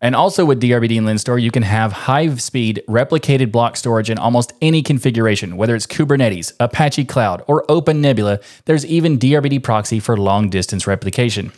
And 0.00 0.14
also 0.14 0.44
with 0.44 0.60
DRBD 0.60 0.98
and 0.98 1.06
LINSTOR, 1.06 1.40
you 1.42 1.50
can 1.50 1.62
have 1.62 1.92
high 1.92 2.34
speed 2.36 2.82
replicated 2.88 3.50
block 3.50 3.76
storage 3.76 4.10
in 4.10 4.18
almost 4.18 4.52
any 4.62 4.82
configuration, 4.82 5.56
whether 5.56 5.74
it's 5.74 5.86
Kubernetes, 5.86 6.52
Apache 6.60 7.04
Cloud, 7.06 7.42
or 7.46 7.64
OpenNebula. 7.66 8.42
There's 8.66 8.86
even 8.86 9.18
DRBD 9.18 9.62
proxy 9.62 10.00
for 10.00 10.16
long 10.16 10.50
distance 10.50 10.86
replication. 10.86 11.50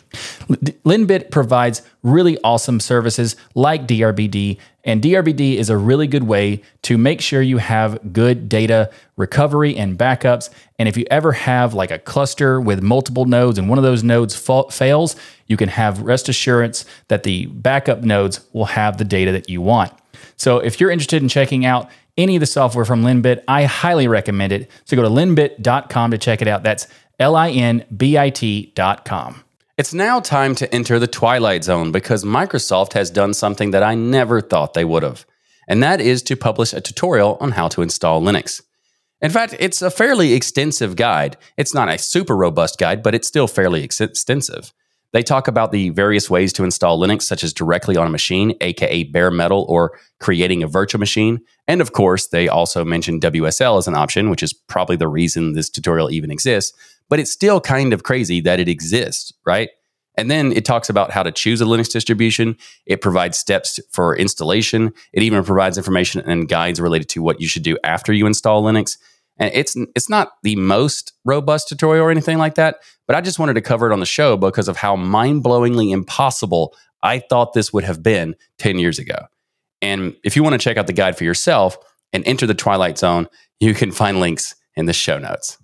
Linbit 0.85 1.31
provides 1.31 1.81
really 2.03 2.37
awesome 2.43 2.79
services 2.79 3.35
like 3.53 3.87
DRBD 3.87 4.57
and 4.83 5.01
DRBD 5.01 5.55
is 5.55 5.69
a 5.69 5.77
really 5.77 6.07
good 6.07 6.23
way 6.23 6.61
to 6.83 6.97
make 6.97 7.21
sure 7.21 7.41
you 7.41 7.57
have 7.57 8.13
good 8.13 8.49
data 8.49 8.89
recovery 9.15 9.75
and 9.75 9.97
backups. 9.97 10.49
And 10.79 10.89
if 10.89 10.97
you 10.97 11.05
ever 11.11 11.31
have 11.33 11.73
like 11.73 11.91
a 11.91 11.99
cluster 11.99 12.59
with 12.59 12.81
multiple 12.81 13.25
nodes 13.25 13.59
and 13.59 13.69
one 13.69 13.77
of 13.77 13.83
those 13.83 14.03
nodes 14.03 14.35
fa- 14.35 14.69
fails, 14.71 15.15
you 15.47 15.57
can 15.57 15.69
have 15.69 16.01
rest 16.01 16.29
assurance 16.29 16.85
that 17.09 17.23
the 17.23 17.45
backup 17.47 18.01
nodes 18.01 18.41
will 18.53 18.65
have 18.65 18.97
the 18.97 19.05
data 19.05 19.31
that 19.31 19.49
you 19.49 19.61
want. 19.61 19.93
So 20.35 20.57
if 20.57 20.79
you're 20.79 20.91
interested 20.91 21.21
in 21.21 21.29
checking 21.29 21.65
out 21.65 21.89
any 22.17 22.35
of 22.35 22.39
the 22.39 22.45
software 22.45 22.85
from 22.85 23.03
Linbit, 23.03 23.43
I 23.47 23.65
highly 23.65 24.07
recommend 24.07 24.51
it. 24.51 24.69
So 24.85 24.95
go 24.95 25.03
to 25.03 25.09
linbit.com 25.09 26.11
to 26.11 26.17
check 26.17 26.41
it 26.41 26.47
out. 26.47 26.63
That's 26.63 26.87
L 27.19 27.35
I 27.35 27.51
N 27.51 27.85
B 27.95 28.17
I 28.17 28.31
T.com. 28.31 29.43
It's 29.81 29.95
now 29.95 30.19
time 30.19 30.53
to 30.57 30.71
enter 30.71 30.99
the 30.99 31.07
twilight 31.07 31.63
zone 31.63 31.91
because 31.91 32.23
Microsoft 32.23 32.93
has 32.93 33.09
done 33.09 33.33
something 33.33 33.71
that 33.71 33.81
I 33.81 33.95
never 33.95 34.39
thought 34.39 34.75
they 34.75 34.85
would 34.85 35.01
have, 35.01 35.25
and 35.67 35.81
that 35.81 35.99
is 35.99 36.21
to 36.21 36.35
publish 36.35 36.71
a 36.71 36.81
tutorial 36.81 37.35
on 37.41 37.53
how 37.53 37.67
to 37.69 37.81
install 37.81 38.21
Linux. 38.21 38.61
In 39.23 39.31
fact, 39.31 39.55
it's 39.57 39.81
a 39.81 39.89
fairly 39.89 40.33
extensive 40.33 40.95
guide. 40.95 41.35
It's 41.57 41.73
not 41.73 41.89
a 41.89 41.97
super 41.97 42.35
robust 42.37 42.77
guide, 42.77 43.01
but 43.01 43.15
it's 43.15 43.27
still 43.27 43.47
fairly 43.47 43.83
ex- 43.83 43.99
extensive. 43.99 44.71
They 45.13 45.23
talk 45.23 45.47
about 45.47 45.71
the 45.71 45.89
various 45.89 46.29
ways 46.29 46.53
to 46.53 46.63
install 46.63 46.99
Linux, 46.99 47.23
such 47.23 47.43
as 47.43 47.53
directly 47.53 47.97
on 47.97 48.07
a 48.07 48.09
machine, 48.09 48.55
aka 48.61 49.03
bare 49.03 49.31
metal, 49.31 49.65
or 49.67 49.99
creating 50.19 50.63
a 50.63 50.67
virtual 50.67 50.99
machine. 50.99 51.41
And 51.67 51.81
of 51.81 51.91
course, 51.91 52.27
they 52.27 52.47
also 52.47 52.85
mention 52.85 53.19
WSL 53.19 53.77
as 53.77 53.87
an 53.87 53.95
option, 53.95 54.29
which 54.29 54.43
is 54.43 54.53
probably 54.53 54.95
the 54.95 55.07
reason 55.07 55.53
this 55.53 55.69
tutorial 55.69 56.11
even 56.11 56.31
exists 56.31 56.73
but 57.11 57.19
it's 57.19 57.31
still 57.31 57.59
kind 57.59 57.91
of 57.91 58.03
crazy 58.03 58.39
that 58.39 58.61
it 58.61 58.69
exists, 58.69 59.33
right? 59.45 59.69
And 60.15 60.31
then 60.31 60.53
it 60.53 60.63
talks 60.63 60.89
about 60.89 61.11
how 61.11 61.23
to 61.23 61.31
choose 61.31 61.59
a 61.59 61.65
Linux 61.65 61.91
distribution. 61.91 62.55
It 62.85 63.01
provides 63.01 63.37
steps 63.37 63.81
for 63.91 64.15
installation. 64.15 64.93
It 65.11 65.21
even 65.21 65.43
provides 65.43 65.77
information 65.77 66.21
and 66.21 66.47
guides 66.47 66.79
related 66.79 67.09
to 67.09 67.21
what 67.21 67.41
you 67.41 67.49
should 67.49 67.63
do 67.63 67.77
after 67.83 68.13
you 68.13 68.27
install 68.27 68.63
Linux. 68.63 68.97
And 69.37 69.51
it's 69.53 69.75
it's 69.95 70.09
not 70.09 70.33
the 70.43 70.55
most 70.55 71.13
robust 71.25 71.67
tutorial 71.67 72.05
or 72.05 72.11
anything 72.11 72.37
like 72.37 72.55
that, 72.55 72.79
but 73.07 73.15
I 73.15 73.21
just 73.21 73.39
wanted 73.39 73.53
to 73.53 73.61
cover 73.61 73.89
it 73.89 73.93
on 73.93 73.99
the 73.99 74.05
show 74.05 74.37
because 74.37 74.67
of 74.67 74.77
how 74.77 74.95
mind-blowingly 74.95 75.91
impossible 75.91 76.75
I 77.03 77.19
thought 77.19 77.53
this 77.53 77.73
would 77.73 77.83
have 77.83 78.03
been 78.03 78.35
10 78.59 78.77
years 78.77 78.99
ago. 78.99 79.25
And 79.81 80.15
if 80.23 80.35
you 80.35 80.43
want 80.43 80.53
to 80.53 80.59
check 80.59 80.77
out 80.77 80.87
the 80.87 80.93
guide 80.93 81.17
for 81.17 81.23
yourself 81.23 81.77
and 82.13 82.23
enter 82.27 82.45
the 82.45 82.53
Twilight 82.53 82.97
Zone, 82.97 83.27
you 83.59 83.73
can 83.73 83.91
find 83.91 84.19
links 84.19 84.55
in 84.75 84.85
the 84.85 84.93
show 84.93 85.17
notes. 85.17 85.57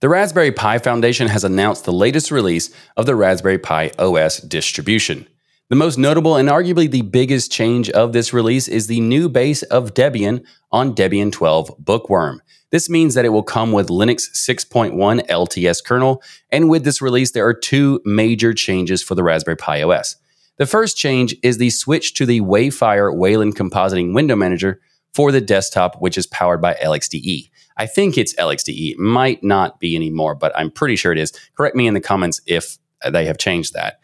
The 0.00 0.08
Raspberry 0.08 0.52
Pi 0.52 0.78
Foundation 0.78 1.28
has 1.28 1.44
announced 1.44 1.86
the 1.86 1.92
latest 1.92 2.30
release 2.30 2.70
of 2.96 3.06
the 3.06 3.14
Raspberry 3.14 3.58
Pi 3.58 3.90
OS 3.98 4.38
distribution. 4.38 5.26
The 5.70 5.76
most 5.76 5.96
notable 5.96 6.36
and 6.36 6.50
arguably 6.50 6.90
the 6.90 7.02
biggest 7.02 7.50
change 7.50 7.88
of 7.90 8.12
this 8.12 8.34
release 8.34 8.68
is 8.68 8.86
the 8.86 9.00
new 9.00 9.30
base 9.30 9.62
of 9.62 9.94
Debian 9.94 10.44
on 10.70 10.94
Debian 10.94 11.32
12 11.32 11.76
Bookworm. 11.78 12.42
This 12.74 12.90
means 12.90 13.14
that 13.14 13.24
it 13.24 13.28
will 13.28 13.44
come 13.44 13.70
with 13.70 13.86
Linux 13.86 14.32
6.1 14.34 15.28
LTS 15.28 15.84
kernel, 15.84 16.20
and 16.50 16.68
with 16.68 16.82
this 16.82 17.00
release, 17.00 17.30
there 17.30 17.46
are 17.46 17.54
two 17.54 18.00
major 18.04 18.52
changes 18.52 19.00
for 19.00 19.14
the 19.14 19.22
Raspberry 19.22 19.56
Pi 19.56 19.84
OS. 19.84 20.16
The 20.56 20.66
first 20.66 20.96
change 20.96 21.36
is 21.44 21.58
the 21.58 21.70
switch 21.70 22.14
to 22.14 22.26
the 22.26 22.40
Wayfire 22.40 23.16
Wayland 23.16 23.54
compositing 23.54 24.12
window 24.12 24.34
manager 24.34 24.80
for 25.12 25.30
the 25.30 25.40
desktop, 25.40 26.00
which 26.00 26.18
is 26.18 26.26
powered 26.26 26.60
by 26.60 26.74
LXDE. 26.82 27.48
I 27.76 27.86
think 27.86 28.18
it's 28.18 28.34
LXDE. 28.34 28.94
It 28.94 28.98
might 28.98 29.44
not 29.44 29.78
be 29.78 29.94
anymore, 29.94 30.34
but 30.34 30.50
I'm 30.56 30.72
pretty 30.72 30.96
sure 30.96 31.12
it 31.12 31.18
is. 31.18 31.32
Correct 31.56 31.76
me 31.76 31.86
in 31.86 31.94
the 31.94 32.00
comments 32.00 32.40
if 32.44 32.78
they 33.08 33.24
have 33.26 33.38
changed 33.38 33.74
that. 33.74 34.00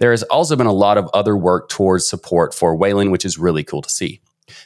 There 0.00 0.10
has 0.10 0.24
also 0.24 0.56
been 0.56 0.66
a 0.66 0.72
lot 0.72 0.98
of 0.98 1.08
other 1.14 1.36
work 1.36 1.68
towards 1.68 2.08
support 2.08 2.52
for 2.52 2.74
Wayland, 2.74 3.12
which 3.12 3.24
is 3.24 3.38
really 3.38 3.62
cool 3.62 3.82
to 3.82 3.88
see. 3.88 4.20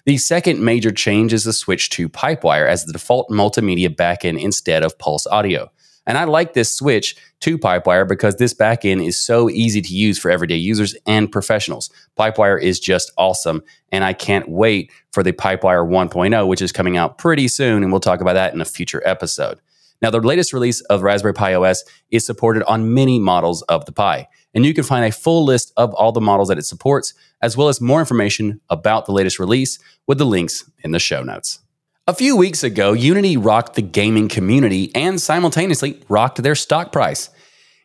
The 0.05 0.19
second 0.19 0.61
major 0.61 0.91
change 0.91 1.33
is 1.33 1.45
the 1.45 1.53
switch 1.53 1.91
to 1.91 2.09
Pipewire 2.09 2.69
as 2.69 2.85
the 2.85 2.93
default 2.93 3.29
multimedia 3.29 3.89
backend 3.89 4.41
instead 4.41 4.83
of 4.83 4.99
Pulse 4.99 5.27
Audio. 5.27 5.71
And 6.07 6.19
I 6.19 6.25
like 6.25 6.55
this 6.55 6.75
switch 6.75 7.17
to 7.41 7.59
Pipewire 7.59 8.09
because 8.09 8.37
this 8.37 8.55
backend 8.55 9.07
is 9.07 9.19
so 9.19 9.49
easy 9.49 9.81
to 9.81 9.95
use 9.95 10.19
for 10.19 10.31
everyday 10.31 10.57
users 10.57 10.97
and 11.07 11.31
professionals. 11.31 11.91
Pipewire 12.19 12.61
is 12.61 12.81
just 12.81 13.13
awesome. 13.17 13.63
And 13.93 14.03
I 14.03 14.13
can't 14.13 14.49
wait 14.49 14.91
for 15.13 15.23
the 15.23 15.33
Pipewire 15.33 15.87
1.0, 15.89 16.49
which 16.49 16.63
is 16.63 16.73
coming 16.73 16.97
out 16.97 17.19
pretty 17.19 17.47
soon. 17.47 17.83
And 17.83 17.93
we'll 17.93 18.01
talk 18.01 18.21
about 18.21 18.35
that 18.35 18.53
in 18.53 18.61
a 18.61 18.65
future 18.65 19.03
episode. 19.05 19.61
Now, 20.03 20.11
the 20.11 20.21
latest 20.21 20.53
release 20.53 20.81
of 20.83 21.03
Raspberry 21.03 21.33
Pi 21.33 21.55
OS 21.55 21.85
is 22.11 22.27
supported 22.27 22.65
on 22.65 22.93
many 22.93 23.21
models 23.21 23.63
of 23.63 23.87
the 23.87 23.93
Pi. 23.93 24.29
And 24.53 24.67
you 24.67 24.75
can 24.75 24.85
find 24.85 25.05
a 25.05 25.13
full 25.13 25.45
list 25.45 25.73
of 25.77 25.95
all 25.95 26.13
the 26.13 26.21
models 26.21 26.49
that 26.49 26.59
it 26.59 26.67
supports, 26.67 27.15
as 27.41 27.57
well 27.57 27.69
as 27.69 27.81
more 27.81 28.01
information 28.01 28.61
about 28.69 29.07
the 29.07 29.13
latest 29.13 29.39
release 29.39 29.79
with 30.07 30.19
the 30.19 30.27
links 30.27 30.69
in 30.83 30.91
the 30.91 30.99
show 30.99 31.23
notes. 31.23 31.61
A 32.09 32.15
few 32.15 32.37
weeks 32.37 32.65
ago, 32.65 32.93
Unity 32.93 33.37
rocked 33.37 33.75
the 33.75 33.83
gaming 33.83 34.29
community 34.29 34.91
and 34.95 35.21
simultaneously 35.21 36.03
rocked 36.09 36.43
their 36.43 36.57
stock 36.57 36.91
price. 36.91 37.31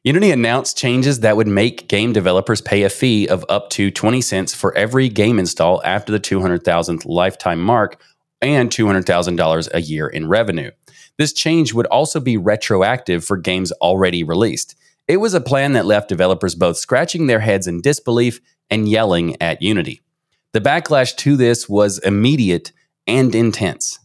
Unity 0.04 0.32
announced 0.32 0.78
changes 0.78 1.20
that 1.20 1.38
would 1.38 1.48
make 1.48 1.88
game 1.88 2.14
developers 2.14 2.60
pay 2.60 2.82
a 2.82 2.90
fee 2.90 3.28
of 3.28 3.46
up 3.48 3.70
to 3.70 3.92
20 3.92 4.22
cents 4.22 4.56
for 4.56 4.76
every 4.76 5.08
game 5.08 5.38
install 5.38 5.84
after 5.84 6.12
the 6.12 6.20
200,000th 6.20 7.06
lifetime 7.06 7.62
mark 7.62 8.02
and 8.42 8.72
$200,000 8.72 9.68
a 9.74 9.82
year 9.82 10.08
in 10.08 10.28
revenue. 10.28 10.72
This 11.18 11.34
change 11.34 11.74
would 11.74 11.88
also 11.88 12.20
be 12.20 12.38
retroactive 12.38 13.26
for 13.26 13.38
games 13.38 13.72
already 13.74 14.24
released. 14.24 14.76
It 15.08 15.18
was 15.18 15.34
a 15.34 15.42
plan 15.42 15.74
that 15.74 15.86
left 15.86 16.10
developers 16.10 16.56
both 16.56 16.78
scratching 16.78 17.28
their 17.28 17.40
heads 17.40 17.68
in 17.68 17.82
disbelief 17.82 18.40
and 18.70 18.90
yelling 18.90 19.42
at 19.42 19.62
Unity. 19.62 20.02
The 20.54 20.62
backlash 20.62 21.16
to 21.18 21.36
this 21.36 21.68
was 21.70 22.00
immediate 22.00 22.72
and 23.06 23.34
intense 23.34 24.00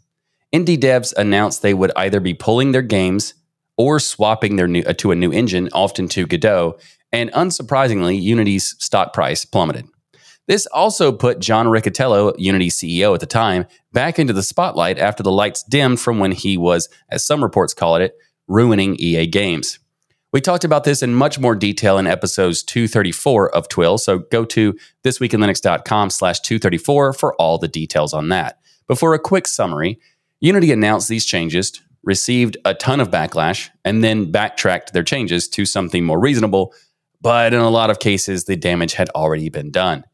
indie 0.52 0.78
devs 0.78 1.12
announced 1.14 1.62
they 1.62 1.74
would 1.74 1.92
either 1.96 2.20
be 2.20 2.34
pulling 2.34 2.72
their 2.72 2.82
games 2.82 3.34
or 3.76 3.98
swapping 3.98 4.56
their 4.56 4.68
new 4.68 4.82
uh, 4.82 4.92
to 4.92 5.10
a 5.10 5.16
new 5.16 5.32
engine, 5.32 5.68
often 5.72 6.08
to 6.08 6.26
Godot, 6.26 6.78
and 7.10 7.32
unsurprisingly, 7.32 8.20
Unity's 8.20 8.76
stock 8.78 9.12
price 9.12 9.44
plummeted. 9.44 9.86
This 10.48 10.66
also 10.66 11.12
put 11.12 11.38
John 11.38 11.66
Riccitiello, 11.66 12.34
Unity 12.36 12.68
CEO 12.68 13.14
at 13.14 13.20
the 13.20 13.26
time, 13.26 13.66
back 13.92 14.18
into 14.18 14.32
the 14.32 14.42
spotlight 14.42 14.98
after 14.98 15.22
the 15.22 15.30
lights 15.30 15.62
dimmed 15.62 16.00
from 16.00 16.18
when 16.18 16.32
he 16.32 16.56
was, 16.56 16.88
as 17.10 17.24
some 17.24 17.42
reports 17.42 17.74
call 17.74 17.96
it, 17.96 18.16
ruining 18.48 18.96
EA 18.96 19.26
games. 19.26 19.78
We 20.32 20.40
talked 20.40 20.64
about 20.64 20.84
this 20.84 21.02
in 21.02 21.14
much 21.14 21.38
more 21.38 21.54
detail 21.54 21.98
in 21.98 22.06
episodes 22.06 22.62
234 22.62 23.54
of 23.54 23.68
TWIL, 23.68 23.98
so 23.98 24.18
go 24.18 24.44
to 24.46 24.76
thisweekinlinux.com 25.04 26.10
slash 26.10 26.40
234 26.40 27.12
for 27.12 27.34
all 27.34 27.58
the 27.58 27.68
details 27.68 28.14
on 28.14 28.30
that. 28.30 28.58
But 28.88 28.98
for 28.98 29.14
a 29.14 29.18
quick 29.18 29.46
summary, 29.46 30.00
Unity 30.40 30.72
announced 30.72 31.08
these 31.08 31.26
changes, 31.26 31.80
received 32.02 32.56
a 32.64 32.74
ton 32.74 32.98
of 32.98 33.10
backlash, 33.10 33.68
and 33.84 34.02
then 34.02 34.32
backtracked 34.32 34.92
their 34.92 35.04
changes 35.04 35.48
to 35.50 35.64
something 35.66 36.04
more 36.04 36.18
reasonable. 36.18 36.74
But 37.20 37.54
in 37.54 37.60
a 37.60 37.70
lot 37.70 37.90
of 37.90 38.00
cases, 38.00 38.44
the 38.44 38.56
damage 38.56 38.94
had 38.94 39.10
already 39.10 39.50
been 39.50 39.70
done. 39.70 40.04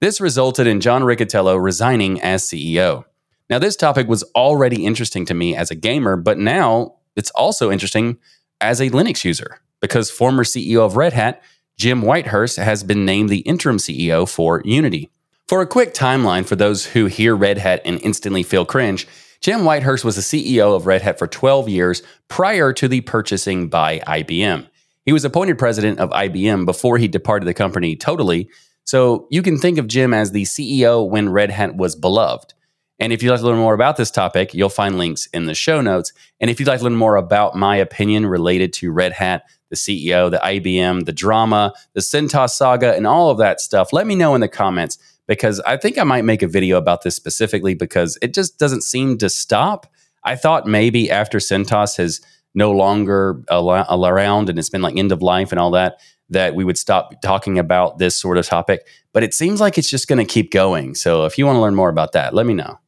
This 0.00 0.20
resulted 0.20 0.68
in 0.68 0.80
John 0.80 1.02
Riccitiello 1.02 1.60
resigning 1.60 2.20
as 2.20 2.44
CEO. 2.44 3.04
Now, 3.50 3.58
this 3.58 3.74
topic 3.74 4.06
was 4.06 4.22
already 4.36 4.86
interesting 4.86 5.24
to 5.24 5.34
me 5.34 5.56
as 5.56 5.72
a 5.72 5.74
gamer, 5.74 6.14
but 6.14 6.38
now 6.38 6.98
it's 7.16 7.30
also 7.30 7.72
interesting 7.72 8.18
as 8.60 8.80
a 8.80 8.90
Linux 8.90 9.24
user 9.24 9.60
because 9.80 10.08
former 10.08 10.44
CEO 10.44 10.86
of 10.86 10.96
Red 10.96 11.14
Hat, 11.14 11.42
Jim 11.76 12.02
Whitehurst, 12.02 12.62
has 12.62 12.84
been 12.84 13.04
named 13.04 13.28
the 13.28 13.40
interim 13.40 13.78
CEO 13.78 14.28
for 14.28 14.62
Unity. 14.64 15.10
For 15.48 15.62
a 15.62 15.66
quick 15.66 15.94
timeline 15.94 16.46
for 16.46 16.54
those 16.54 16.86
who 16.86 17.06
hear 17.06 17.34
Red 17.34 17.58
Hat 17.58 17.82
and 17.84 18.00
instantly 18.02 18.44
feel 18.44 18.64
cringe, 18.64 19.08
Jim 19.40 19.60
Whitehurst 19.60 20.04
was 20.04 20.14
the 20.14 20.22
CEO 20.22 20.76
of 20.76 20.86
Red 20.86 21.02
Hat 21.02 21.18
for 21.18 21.26
12 21.26 21.68
years 21.68 22.02
prior 22.28 22.72
to 22.72 22.86
the 22.86 23.00
purchasing 23.00 23.68
by 23.68 23.98
IBM. 24.00 24.68
He 25.04 25.12
was 25.12 25.24
appointed 25.24 25.58
president 25.58 25.98
of 25.98 26.10
IBM 26.10 26.66
before 26.66 26.98
he 26.98 27.08
departed 27.08 27.46
the 27.46 27.54
company 27.54 27.96
totally. 27.96 28.48
So 28.88 29.28
you 29.30 29.42
can 29.42 29.58
think 29.58 29.76
of 29.76 29.86
Jim 29.86 30.14
as 30.14 30.32
the 30.32 30.44
CEO 30.44 31.06
when 31.06 31.28
Red 31.28 31.50
Hat 31.50 31.76
was 31.76 31.94
beloved. 31.94 32.54
And 32.98 33.12
if 33.12 33.22
you'd 33.22 33.30
like 33.30 33.40
to 33.40 33.46
learn 33.46 33.58
more 33.58 33.74
about 33.74 33.98
this 33.98 34.10
topic, 34.10 34.54
you'll 34.54 34.70
find 34.70 34.96
links 34.96 35.26
in 35.34 35.44
the 35.44 35.54
show 35.54 35.82
notes. 35.82 36.14
And 36.40 36.50
if 36.50 36.58
you'd 36.58 36.70
like 36.70 36.78
to 36.78 36.84
learn 36.84 36.96
more 36.96 37.16
about 37.16 37.54
my 37.54 37.76
opinion 37.76 38.24
related 38.24 38.72
to 38.72 38.90
Red 38.90 39.12
Hat, 39.12 39.44
the 39.68 39.76
CEO, 39.76 40.30
the 40.30 40.38
IBM, 40.38 41.04
the 41.04 41.12
drama, 41.12 41.74
the 41.92 42.00
CentOS 42.00 42.52
saga, 42.52 42.96
and 42.96 43.06
all 43.06 43.28
of 43.28 43.36
that 43.36 43.60
stuff, 43.60 43.92
let 43.92 44.06
me 44.06 44.14
know 44.14 44.34
in 44.34 44.40
the 44.40 44.48
comments 44.48 44.96
because 45.26 45.60
I 45.60 45.76
think 45.76 45.98
I 45.98 46.04
might 46.04 46.24
make 46.24 46.40
a 46.40 46.48
video 46.48 46.78
about 46.78 47.02
this 47.02 47.14
specifically 47.14 47.74
because 47.74 48.16
it 48.22 48.32
just 48.32 48.58
doesn't 48.58 48.84
seem 48.84 49.18
to 49.18 49.28
stop. 49.28 49.86
I 50.24 50.34
thought 50.34 50.66
maybe 50.66 51.10
after 51.10 51.40
CentOS 51.40 51.98
has 51.98 52.22
no 52.54 52.72
longer 52.72 53.42
around 53.50 54.48
and 54.48 54.58
it's 54.58 54.70
been 54.70 54.80
like 54.80 54.96
end 54.96 55.12
of 55.12 55.20
life 55.20 55.52
and 55.52 55.60
all 55.60 55.72
that, 55.72 56.00
that 56.30 56.54
we 56.54 56.64
would 56.64 56.78
stop 56.78 57.20
talking 57.22 57.58
about 57.58 57.98
this 57.98 58.16
sort 58.16 58.38
of 58.38 58.46
topic. 58.46 58.86
But 59.12 59.22
it 59.22 59.34
seems 59.34 59.60
like 59.60 59.78
it's 59.78 59.90
just 59.90 60.08
going 60.08 60.24
to 60.24 60.30
keep 60.30 60.50
going. 60.50 60.94
So 60.94 61.24
if 61.24 61.38
you 61.38 61.46
want 61.46 61.56
to 61.56 61.60
learn 61.60 61.74
more 61.74 61.88
about 61.88 62.12
that, 62.12 62.34
let 62.34 62.46
me 62.46 62.54
know. 62.54 62.78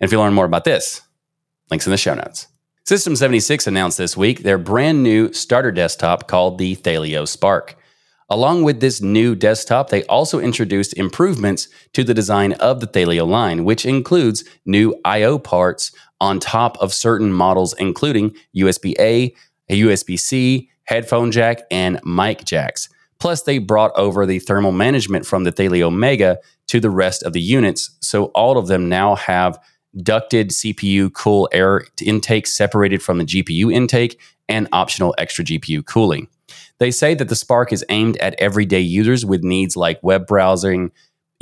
And 0.00 0.08
if 0.08 0.12
you 0.12 0.18
learn 0.18 0.34
more 0.34 0.46
about 0.46 0.64
this, 0.64 1.02
links 1.70 1.86
in 1.86 1.90
the 1.90 1.96
show 1.96 2.14
notes. 2.14 2.48
System 2.84 3.14
76 3.14 3.66
announced 3.66 3.98
this 3.98 4.16
week 4.16 4.42
their 4.42 4.58
brand 4.58 5.02
new 5.02 5.32
starter 5.32 5.70
desktop 5.70 6.26
called 6.26 6.58
the 6.58 6.74
Thelio 6.76 7.28
Spark. 7.28 7.76
Along 8.28 8.62
with 8.62 8.80
this 8.80 9.00
new 9.00 9.34
desktop, 9.34 9.90
they 9.90 10.04
also 10.04 10.40
introduced 10.40 10.94
improvements 10.94 11.68
to 11.92 12.02
the 12.02 12.14
design 12.14 12.54
of 12.54 12.80
the 12.80 12.86
Thelio 12.86 13.28
line, 13.28 13.64
which 13.64 13.84
includes 13.84 14.42
new 14.64 14.98
I/O 15.04 15.38
parts 15.38 15.92
on 16.20 16.40
top 16.40 16.76
of 16.78 16.92
certain 16.92 17.32
models, 17.32 17.74
including 17.78 18.34
USB 18.56 18.94
a 18.98 19.34
USB 19.70 20.18
C, 20.18 20.70
headphone 20.84 21.30
jack, 21.30 21.62
and 21.70 22.00
mic 22.04 22.44
jacks. 22.44 22.88
Plus, 23.18 23.42
they 23.42 23.58
brought 23.58 23.92
over 23.96 24.26
the 24.26 24.40
thermal 24.40 24.72
management 24.72 25.24
from 25.24 25.44
the 25.44 25.52
Thelio 25.52 25.94
Mega 25.94 26.38
to 26.68 26.80
the 26.80 26.90
rest 26.90 27.22
of 27.22 27.32
the 27.32 27.40
units, 27.40 27.96
so 28.00 28.26
all 28.26 28.58
of 28.58 28.66
them 28.66 28.88
now 28.88 29.14
have 29.14 29.58
ducted 30.02 30.50
CPU 30.50 31.12
cool 31.12 31.48
air 31.52 31.84
intake 32.02 32.46
separated 32.46 33.02
from 33.02 33.18
the 33.18 33.24
GPU 33.24 33.72
intake 33.72 34.18
and 34.48 34.68
optional 34.72 35.14
extra 35.18 35.44
GPU 35.44 35.84
cooling. 35.84 36.28
They 36.78 36.90
say 36.90 37.14
that 37.14 37.28
the 37.28 37.36
Spark 37.36 37.72
is 37.72 37.84
aimed 37.88 38.16
at 38.16 38.34
everyday 38.38 38.80
users 38.80 39.24
with 39.24 39.44
needs 39.44 39.76
like 39.76 40.02
web 40.02 40.26
browsing, 40.26 40.90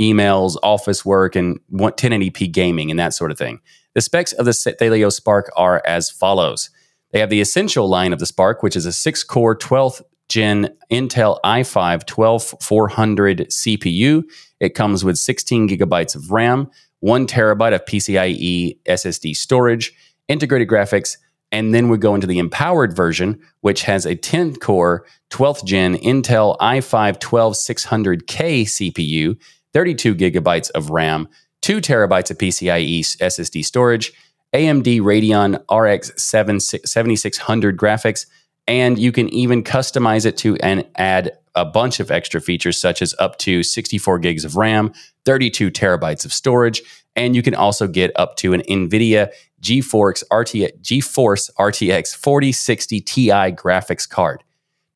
emails, 0.00 0.56
office 0.62 1.04
work, 1.04 1.36
and 1.36 1.60
1080p 1.72 2.52
gaming 2.52 2.90
and 2.90 3.00
that 3.00 3.14
sort 3.14 3.30
of 3.30 3.38
thing. 3.38 3.60
The 3.94 4.00
specs 4.00 4.32
of 4.32 4.44
the 4.44 4.52
Thelio 4.52 5.12
Spark 5.12 5.50
are 5.56 5.82
as 5.86 6.10
follows. 6.10 6.70
They 7.12 7.20
have 7.20 7.30
the 7.30 7.40
essential 7.40 7.88
line 7.88 8.12
of 8.12 8.18
the 8.18 8.26
Spark, 8.26 8.62
which 8.62 8.76
is 8.76 8.86
a 8.86 8.92
six 8.92 9.24
core 9.24 9.56
12th 9.56 10.02
gen 10.28 10.68
Intel 10.92 11.38
i5 11.44 12.06
12400 12.06 13.48
CPU. 13.48 14.22
It 14.60 14.74
comes 14.74 15.04
with 15.04 15.18
16 15.18 15.68
gigabytes 15.68 16.14
of 16.14 16.30
RAM, 16.30 16.70
one 17.00 17.26
terabyte 17.26 17.74
of 17.74 17.84
PCIe 17.84 18.78
SSD 18.86 19.34
storage, 19.34 19.92
integrated 20.28 20.68
graphics, 20.68 21.16
and 21.52 21.74
then 21.74 21.88
we 21.88 21.98
go 21.98 22.14
into 22.14 22.28
the 22.28 22.38
empowered 22.38 22.94
version, 22.94 23.40
which 23.60 23.82
has 23.82 24.06
a 24.06 24.14
10 24.14 24.56
core 24.56 25.04
12th 25.30 25.64
gen 25.64 25.96
Intel 25.96 26.56
i5 26.58 27.18
12600K 27.18 28.62
CPU, 28.62 29.36
32 29.72 30.14
gigabytes 30.14 30.70
of 30.70 30.90
RAM, 30.90 31.28
2 31.62 31.80
terabytes 31.80 32.30
of 32.30 32.38
PCIe 32.38 33.00
SSD 33.00 33.64
storage, 33.64 34.12
AMD 34.54 35.00
Radeon 35.00 35.60
RX 35.70 36.12
7600 36.22 37.76
graphics, 37.76 38.26
and 38.66 38.98
you 38.98 39.12
can 39.12 39.28
even 39.28 39.62
customize 39.62 40.26
it 40.26 40.36
to 40.38 40.56
and 40.56 40.86
add 40.96 41.36
a 41.54 41.64
bunch 41.64 42.00
of 42.00 42.10
extra 42.10 42.40
features 42.40 42.78
such 42.78 43.02
as 43.02 43.14
up 43.18 43.38
to 43.38 43.62
64 43.62 44.18
gigs 44.18 44.44
of 44.44 44.56
RAM, 44.56 44.92
32 45.24 45.70
terabytes 45.70 46.24
of 46.24 46.32
storage, 46.32 46.82
and 47.16 47.34
you 47.34 47.42
can 47.42 47.54
also 47.54 47.86
get 47.86 48.12
up 48.16 48.36
to 48.36 48.52
an 48.52 48.62
NVIDIA 48.62 49.30
GeForce 49.60 50.22
RTX, 50.30 50.80
GeForce 50.80 51.50
RTX 51.58 52.16
4060 52.16 53.00
Ti 53.00 53.30
graphics 53.52 54.08
card. 54.08 54.42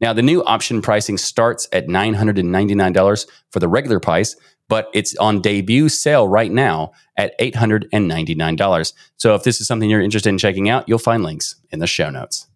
Now, 0.00 0.12
the 0.12 0.22
new 0.22 0.42
option 0.44 0.82
pricing 0.82 1.18
starts 1.18 1.68
at 1.72 1.86
$999 1.86 3.26
for 3.50 3.58
the 3.58 3.68
regular 3.68 4.00
price, 4.00 4.36
but 4.68 4.88
it's 4.92 5.16
on 5.16 5.40
debut 5.40 5.88
sale 5.88 6.26
right 6.26 6.50
now 6.50 6.92
at 7.16 7.38
$899. 7.38 8.92
So 9.16 9.34
if 9.34 9.44
this 9.44 9.60
is 9.60 9.66
something 9.66 9.88
you're 9.88 10.00
interested 10.00 10.28
in 10.28 10.38
checking 10.38 10.68
out, 10.68 10.88
you'll 10.88 10.98
find 10.98 11.22
links 11.22 11.56
in 11.70 11.78
the 11.78 11.86
show 11.86 12.10
notes. 12.10 12.46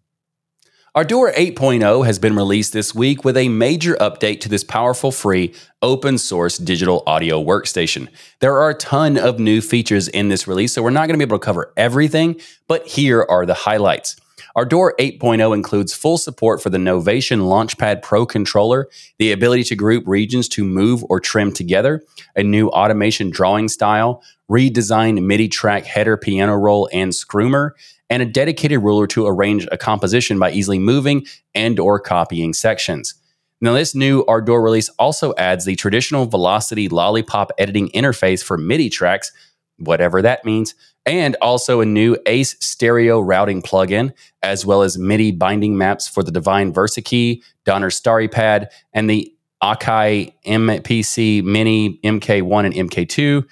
Ardour 0.95 1.31
8.0 1.33 2.03
has 2.05 2.17
been 2.17 2.35
released 2.35 2.73
this 2.73 2.95
week 2.95 3.23
with 3.23 3.37
a 3.37 3.47
major 3.47 3.95
update 3.97 4.41
to 4.41 4.49
this 4.49 4.63
powerful, 4.63 5.11
free, 5.11 5.53
open 5.83 6.17
source 6.17 6.57
digital 6.57 7.03
audio 7.05 7.43
workstation. 7.43 8.07
There 8.39 8.57
are 8.57 8.71
a 8.71 8.73
ton 8.73 9.15
of 9.15 9.39
new 9.39 9.61
features 9.61 10.07
in 10.07 10.29
this 10.29 10.47
release, 10.47 10.73
so 10.73 10.81
we're 10.81 10.89
not 10.89 11.07
going 11.07 11.19
to 11.19 11.23
be 11.23 11.29
able 11.29 11.37
to 11.37 11.45
cover 11.45 11.71
everything, 11.77 12.41
but 12.67 12.87
here 12.87 13.23
are 13.29 13.45
the 13.45 13.53
highlights. 13.53 14.15
Ardour 14.55 14.95
8.0 14.99 15.53
includes 15.53 15.93
full 15.93 16.17
support 16.17 16.61
for 16.61 16.69
the 16.69 16.77
Novation 16.77 17.41
Launchpad 17.41 18.01
Pro 18.01 18.25
controller, 18.25 18.89
the 19.17 19.31
ability 19.31 19.63
to 19.65 19.75
group 19.75 20.03
regions 20.07 20.47
to 20.49 20.63
move 20.63 21.03
or 21.09 21.19
trim 21.19 21.51
together, 21.51 22.01
a 22.35 22.43
new 22.43 22.67
automation 22.69 23.29
drawing 23.29 23.67
style, 23.67 24.23
redesigned 24.49 25.23
MIDI 25.23 25.47
track 25.47 25.85
header 25.85 26.17
piano 26.17 26.55
roll 26.55 26.89
and 26.91 27.11
scroomer, 27.11 27.71
and 28.09 28.23
a 28.23 28.25
dedicated 28.25 28.81
ruler 28.81 29.05
to 29.07 29.27
arrange 29.27 29.67
a 29.71 29.77
composition 29.77 30.39
by 30.39 30.51
easily 30.51 30.79
moving 30.79 31.25
and 31.53 31.79
or 31.79 31.99
copying 31.99 32.53
sections. 32.53 33.13
Now, 33.61 33.73
this 33.73 33.93
new 33.93 34.23
Ardour 34.25 34.61
release 34.61 34.89
also 34.97 35.33
adds 35.37 35.65
the 35.65 35.75
traditional 35.75 36.25
Velocity 36.25 36.87
Lollipop 36.87 37.51
editing 37.57 37.89
interface 37.89 38.43
for 38.43 38.57
MIDI 38.57 38.89
tracks, 38.89 39.31
whatever 39.77 40.21
that 40.21 40.45
means, 40.45 40.75
and 41.05 41.35
also 41.41 41.81
a 41.81 41.85
new 41.85 42.17
Ace 42.25 42.55
stereo 42.59 43.19
routing 43.19 43.61
plugin, 43.61 44.13
as 44.43 44.65
well 44.65 44.81
as 44.81 44.97
MIDI 44.97 45.31
binding 45.31 45.77
maps 45.77 46.07
for 46.07 46.23
the 46.23 46.31
Devine 46.31 46.73
VersaKey, 46.73 47.41
Donner 47.65 47.89
Starry 47.89 48.27
Pad, 48.27 48.69
and 48.93 49.09
the 49.09 49.33
Akai 49.63 50.33
MPC 50.45 51.43
Mini 51.43 51.99
MK1 52.03 52.65
and 52.65 52.89
MK2 52.89 53.45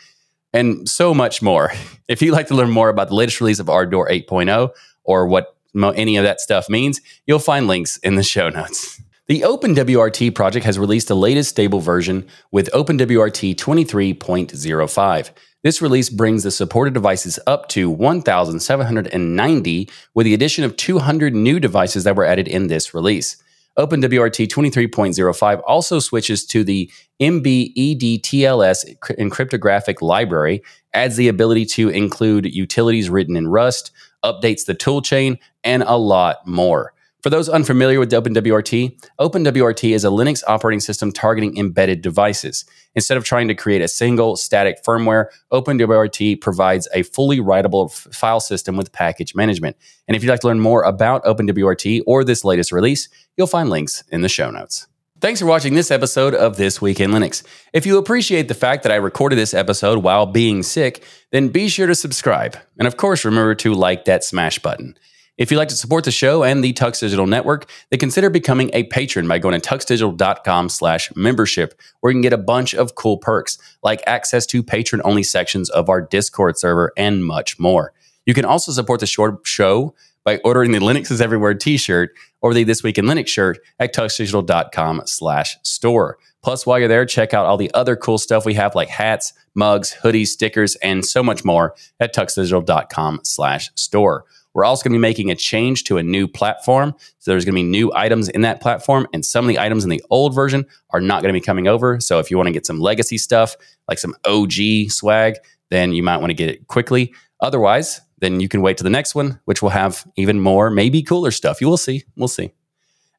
and 0.54 0.88
so 0.90 1.14
much 1.14 1.42
more. 1.42 1.72
If 2.08 2.22
you'd 2.22 2.32
like 2.32 2.48
to 2.48 2.56
learn 2.56 2.70
more 2.70 2.88
about 2.88 3.10
the 3.10 3.16
latest 3.16 3.42
release 3.42 3.60
of 3.60 3.70
Ardour 3.70 4.08
8.0 4.10 4.70
or 5.04 5.28
what 5.28 5.58
any 5.76 6.16
of 6.16 6.24
that 6.24 6.40
stuff 6.40 6.70
means, 6.70 7.02
you'll 7.26 7.38
find 7.38 7.68
links 7.68 7.98
in 7.98 8.16
the 8.16 8.24
show 8.24 8.48
notes. 8.48 9.02
The 9.28 9.42
OpenWRT 9.42 10.34
project 10.34 10.66
has 10.66 10.80
released 10.80 11.10
the 11.10 11.18
latest 11.18 11.50
stable 11.50 11.82
version 11.82 12.26
with 12.50 12.72
OpenWRT 12.72 13.56
23.05. 13.56 15.30
This 15.64 15.82
release 15.82 16.10
brings 16.10 16.44
the 16.44 16.52
supported 16.52 16.94
devices 16.94 17.40
up 17.48 17.68
to 17.70 17.90
1,790 17.90 19.90
with 20.14 20.26
the 20.26 20.34
addition 20.34 20.64
of 20.64 20.78
200 20.78 21.34
new 21.34 21.60
devices 21.60 22.04
that 22.04 22.16
were 22.16 22.26
added 22.26 22.48
in 22.48 22.68
this 22.68 22.94
release. 22.94 23.38
OpenWRT 23.78 24.48
23.05 24.48 25.62
also 25.68 26.00
switches 26.00 26.46
to 26.46 26.64
the 26.64 26.92
MBEDTLS 27.20 28.98
encryptographic 29.20 30.02
library, 30.02 30.64
adds 30.94 31.16
the 31.16 31.28
ability 31.28 31.66
to 31.66 31.90
include 31.90 32.46
utilities 32.46 33.10
written 33.10 33.36
in 33.36 33.48
Rust, 33.48 33.92
updates 34.26 34.66
the 34.66 34.74
toolchain, 34.74 35.38
and 35.64 35.84
a 35.84 35.98
lot 35.98 36.48
more. 36.48 36.94
For 37.24 37.32
those 37.32 37.50
unfamiliar 37.50 38.00
with 38.00 38.12
OpenWRT, 38.12 39.02
OpenWRT 39.20 39.92
is 39.92 40.06
a 40.06 40.10
Linux 40.10 40.44
operating 40.48 40.80
system 40.80 41.12
targeting 41.12 41.58
embedded 41.58 42.04
devices. 42.04 42.64
Instead 42.94 43.18
of 43.18 43.24
trying 43.24 43.48
to 43.48 43.56
create 43.56 43.82
a 43.82 43.88
single 43.88 44.36
static 44.36 44.84
firmware, 44.84 45.26
OpenWRT 45.52 46.40
provides 46.42 46.88
a 46.94 47.02
fully 47.02 47.40
writable 47.40 47.90
f- 47.90 48.14
file 48.14 48.40
system 48.40 48.78
with 48.78 48.92
package 48.92 49.34
management. 49.34 49.76
And 50.08 50.16
if 50.16 50.24
you'd 50.24 50.30
like 50.30 50.42
to 50.42 50.48
learn 50.48 50.60
more 50.60 50.84
about 50.84 51.24
OpenWRT 51.26 52.04
or 52.06 52.24
this 52.24 52.46
latest 52.46 52.72
release, 52.72 53.10
you'll 53.36 53.48
find 53.48 53.72
links 53.72 54.04
in 54.12 54.22
the 54.22 54.30
show 54.30 54.52
notes. 54.52 54.86
Thanks 55.20 55.40
for 55.40 55.48
watching 55.48 55.74
this 55.74 55.90
episode 55.90 56.36
of 56.36 56.58
This 56.58 56.80
Week 56.80 57.00
in 57.00 57.10
Linux. 57.10 57.42
If 57.74 57.88
you 57.88 57.98
appreciate 57.98 58.48
the 58.48 58.54
fact 58.54 58.84
that 58.84 58.92
I 58.92 58.98
recorded 58.98 59.38
this 59.38 59.56
episode 59.56 60.04
while 60.04 60.28
being 60.28 60.62
sick, 60.62 61.04
then 61.32 61.48
be 61.48 61.68
sure 61.68 61.88
to 61.88 61.96
subscribe. 61.96 62.56
And 62.78 62.88
of 62.88 62.98
course, 62.98 63.26
remember 63.26 63.56
to 63.56 63.74
like 63.74 64.06
that 64.06 64.24
smash 64.24 64.60
button. 64.60 64.96
If 65.38 65.52
you'd 65.52 65.58
like 65.58 65.68
to 65.68 65.76
support 65.76 66.04
the 66.04 66.12
show 66.12 66.44
and 66.44 66.64
the 66.64 66.74
Tux 66.74 67.00
Digital 67.00 67.28
Network, 67.28 67.70
then 67.92 68.00
consider 68.00 68.32
becoming 68.32 68.72
a 68.74 68.86
patron 68.86 69.28
by 69.28 69.38
going 69.38 69.60
to 69.60 69.70
tuxdigital.com 69.70 70.70
slash 70.70 71.16
membership, 71.16 71.80
where 72.00 72.12
you 72.12 72.16
can 72.16 72.22
get 72.22 72.34
a 72.34 72.40
bunch 72.40 72.74
of 72.74 72.96
cool 72.96 73.18
perks, 73.18 73.60
like 73.84 74.02
access 74.08 74.48
to 74.48 74.64
patron-only 74.64 75.22
sections 75.22 75.70
of 75.70 75.90
our 75.90 76.02
Discord 76.02 76.58
server 76.58 76.92
and 76.98 77.24
much 77.24 77.60
more. 77.60 77.94
You 78.26 78.34
can 78.34 78.46
also 78.46 78.72
support 78.72 79.00
the 79.00 79.06
short 79.06 79.46
show 79.46 79.94
by 80.24 80.40
ordering 80.44 80.72
the 80.72 80.80
Linux 80.80 81.12
is 81.12 81.22
Everywhere 81.22 81.54
t-shirt 81.54 82.14
or 82.42 82.54
the 82.54 82.64
This 82.64 82.82
Week 82.82 82.98
in 82.98 83.06
Linux 83.06 83.28
shirt 83.28 83.60
at 83.80 83.94
tuxdigital.com 83.94 85.04
slash 85.06 85.58
store. 85.62 86.18
Plus, 86.44 86.66
while 86.66 86.80
you're 86.80 86.88
there, 86.88 87.06
check 87.06 87.34
out 87.34 87.46
all 87.46 87.58
the 87.58 87.74
other 87.74 87.96
cool 87.96 88.18
stuff 88.18 88.46
we 88.46 88.56
have 88.56 88.74
like 88.74 88.90
hats, 88.90 89.34
mugs, 89.54 89.96
hoodies, 90.02 90.28
stickers, 90.28 90.76
and 90.78 91.06
so 91.06 91.22
much 91.22 91.46
more 91.46 91.76
at 92.00 92.14
tuxdigital.com 92.14 93.20
slash 93.24 93.70
store. 93.76 94.26
We're 94.58 94.66
also 94.66 94.84
going 94.84 94.94
to 94.94 94.98
be 94.98 95.02
making 95.02 95.30
a 95.30 95.36
change 95.36 95.84
to 95.84 95.98
a 95.98 96.04
new 96.04 96.28
platform. 96.28 96.96
So 97.20 97.30
there's 97.30 97.46
going 97.46 97.54
to 97.54 97.62
be 97.62 97.70
new 97.70 97.92
items 97.94 98.28
in 98.28 98.42
that 98.42 98.60
platform, 98.60 99.06
and 99.14 99.24
some 99.24 99.46
of 99.46 99.50
the 99.50 99.60
items 99.60 99.84
in 99.84 99.92
the 99.92 100.04
old 100.10 100.34
version 100.34 100.66
are 100.90 101.00
not 101.00 101.22
going 101.22 101.32
to 101.32 101.40
be 101.40 101.46
coming 101.46 101.68
over. 101.68 102.00
So 102.00 102.18
if 102.18 102.32
you 102.32 102.38
want 102.38 102.48
to 102.48 102.54
get 102.54 102.66
some 102.66 102.80
legacy 102.80 103.20
stuff, 103.20 103.56
like 103.88 104.00
some 104.00 104.16
OG 104.26 104.90
swag, 104.90 105.36
then 105.70 105.94
you 105.94 106.02
might 106.02 106.18
want 106.18 106.32
to 106.32 106.34
get 106.34 106.50
it 106.50 106.68
quickly. 106.68 107.14
Otherwise, 107.40 108.02
then 108.18 108.40
you 108.40 108.50
can 108.50 108.64
wait 108.64 108.78
to 108.78 108.84
the 108.84 108.90
next 108.90 109.14
one, 109.14 109.40
which 109.46 109.62
will 109.62 109.70
have 109.70 110.04
even 110.16 110.40
more, 110.40 110.72
maybe 110.72 111.04
cooler 111.04 111.30
stuff. 111.30 111.62
You 111.62 111.70
will 111.70 111.78
see. 111.78 112.06
We'll 112.16 112.28
see. 112.28 112.52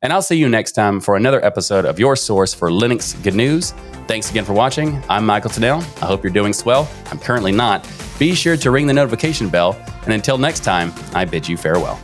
And 0.01 0.13
I'll 0.13 0.23
see 0.23 0.37
you 0.37 0.49
next 0.49 0.73
time 0.73 1.01
for 1.01 1.17
another 1.17 1.45
episode 1.45 1.85
of 1.85 1.99
your 1.99 2.15
source 2.15 2.55
for 2.55 2.71
Linux 2.71 3.21
good 3.25 3.35
news. 3.35 3.73
Thanks 4.07 4.31
again 4.31 4.45
for 4.45 4.53
watching. 4.53 5.03
I'm 5.09 5.27
Michael 5.27 5.51
Tunnell. 5.51 5.81
I 6.01 6.07
hope 6.07 6.23
you're 6.23 6.33
doing 6.33 6.53
swell. 6.53 6.89
I'm 7.07 7.19
currently 7.19 7.51
not. 7.51 7.85
Be 8.17 8.33
sure 8.33 8.57
to 8.59 8.71
ring 8.71 8.87
the 8.87 8.93
notification 8.93 9.49
bell. 9.49 9.77
And 10.05 10.13
until 10.13 10.39
next 10.39 10.61
time, 10.61 10.93
I 11.15 11.25
bid 11.25 11.49
you 11.49 11.57
farewell. 11.57 11.99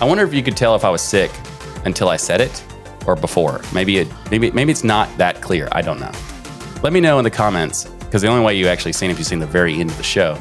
I 0.00 0.04
wonder 0.04 0.24
if 0.24 0.34
you 0.34 0.42
could 0.42 0.56
tell 0.56 0.74
if 0.74 0.84
I 0.84 0.90
was 0.90 1.00
sick 1.00 1.30
until 1.84 2.08
I 2.08 2.16
said 2.16 2.40
it 2.40 2.64
or 3.06 3.14
before. 3.14 3.60
Maybe 3.72 3.98
it 3.98 4.08
maybe 4.32 4.50
maybe 4.50 4.72
it's 4.72 4.82
not 4.82 5.16
that 5.16 5.42
clear. 5.42 5.68
I 5.70 5.80
don't 5.80 6.00
know. 6.00 6.10
Let 6.82 6.92
me 6.92 6.98
know 6.98 7.18
in 7.18 7.24
the 7.24 7.30
comments 7.30 7.84
because 7.84 8.22
the 8.22 8.28
only 8.28 8.44
way 8.44 8.56
you 8.56 8.66
actually 8.66 8.94
seen 8.94 9.12
if 9.12 9.18
you've 9.18 9.28
seen 9.28 9.38
the 9.38 9.46
very 9.46 9.74
end 9.74 9.90
of 9.90 9.96
the 9.96 10.02
show. 10.02 10.34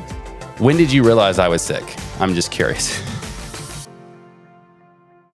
When 0.58 0.78
did 0.78 0.92
you 0.92 1.04
realize 1.04 1.38
I 1.38 1.48
was 1.48 1.62
sick? 1.62 1.96
I'm 2.20 2.34
just 2.34 2.52
curious. 2.52 3.00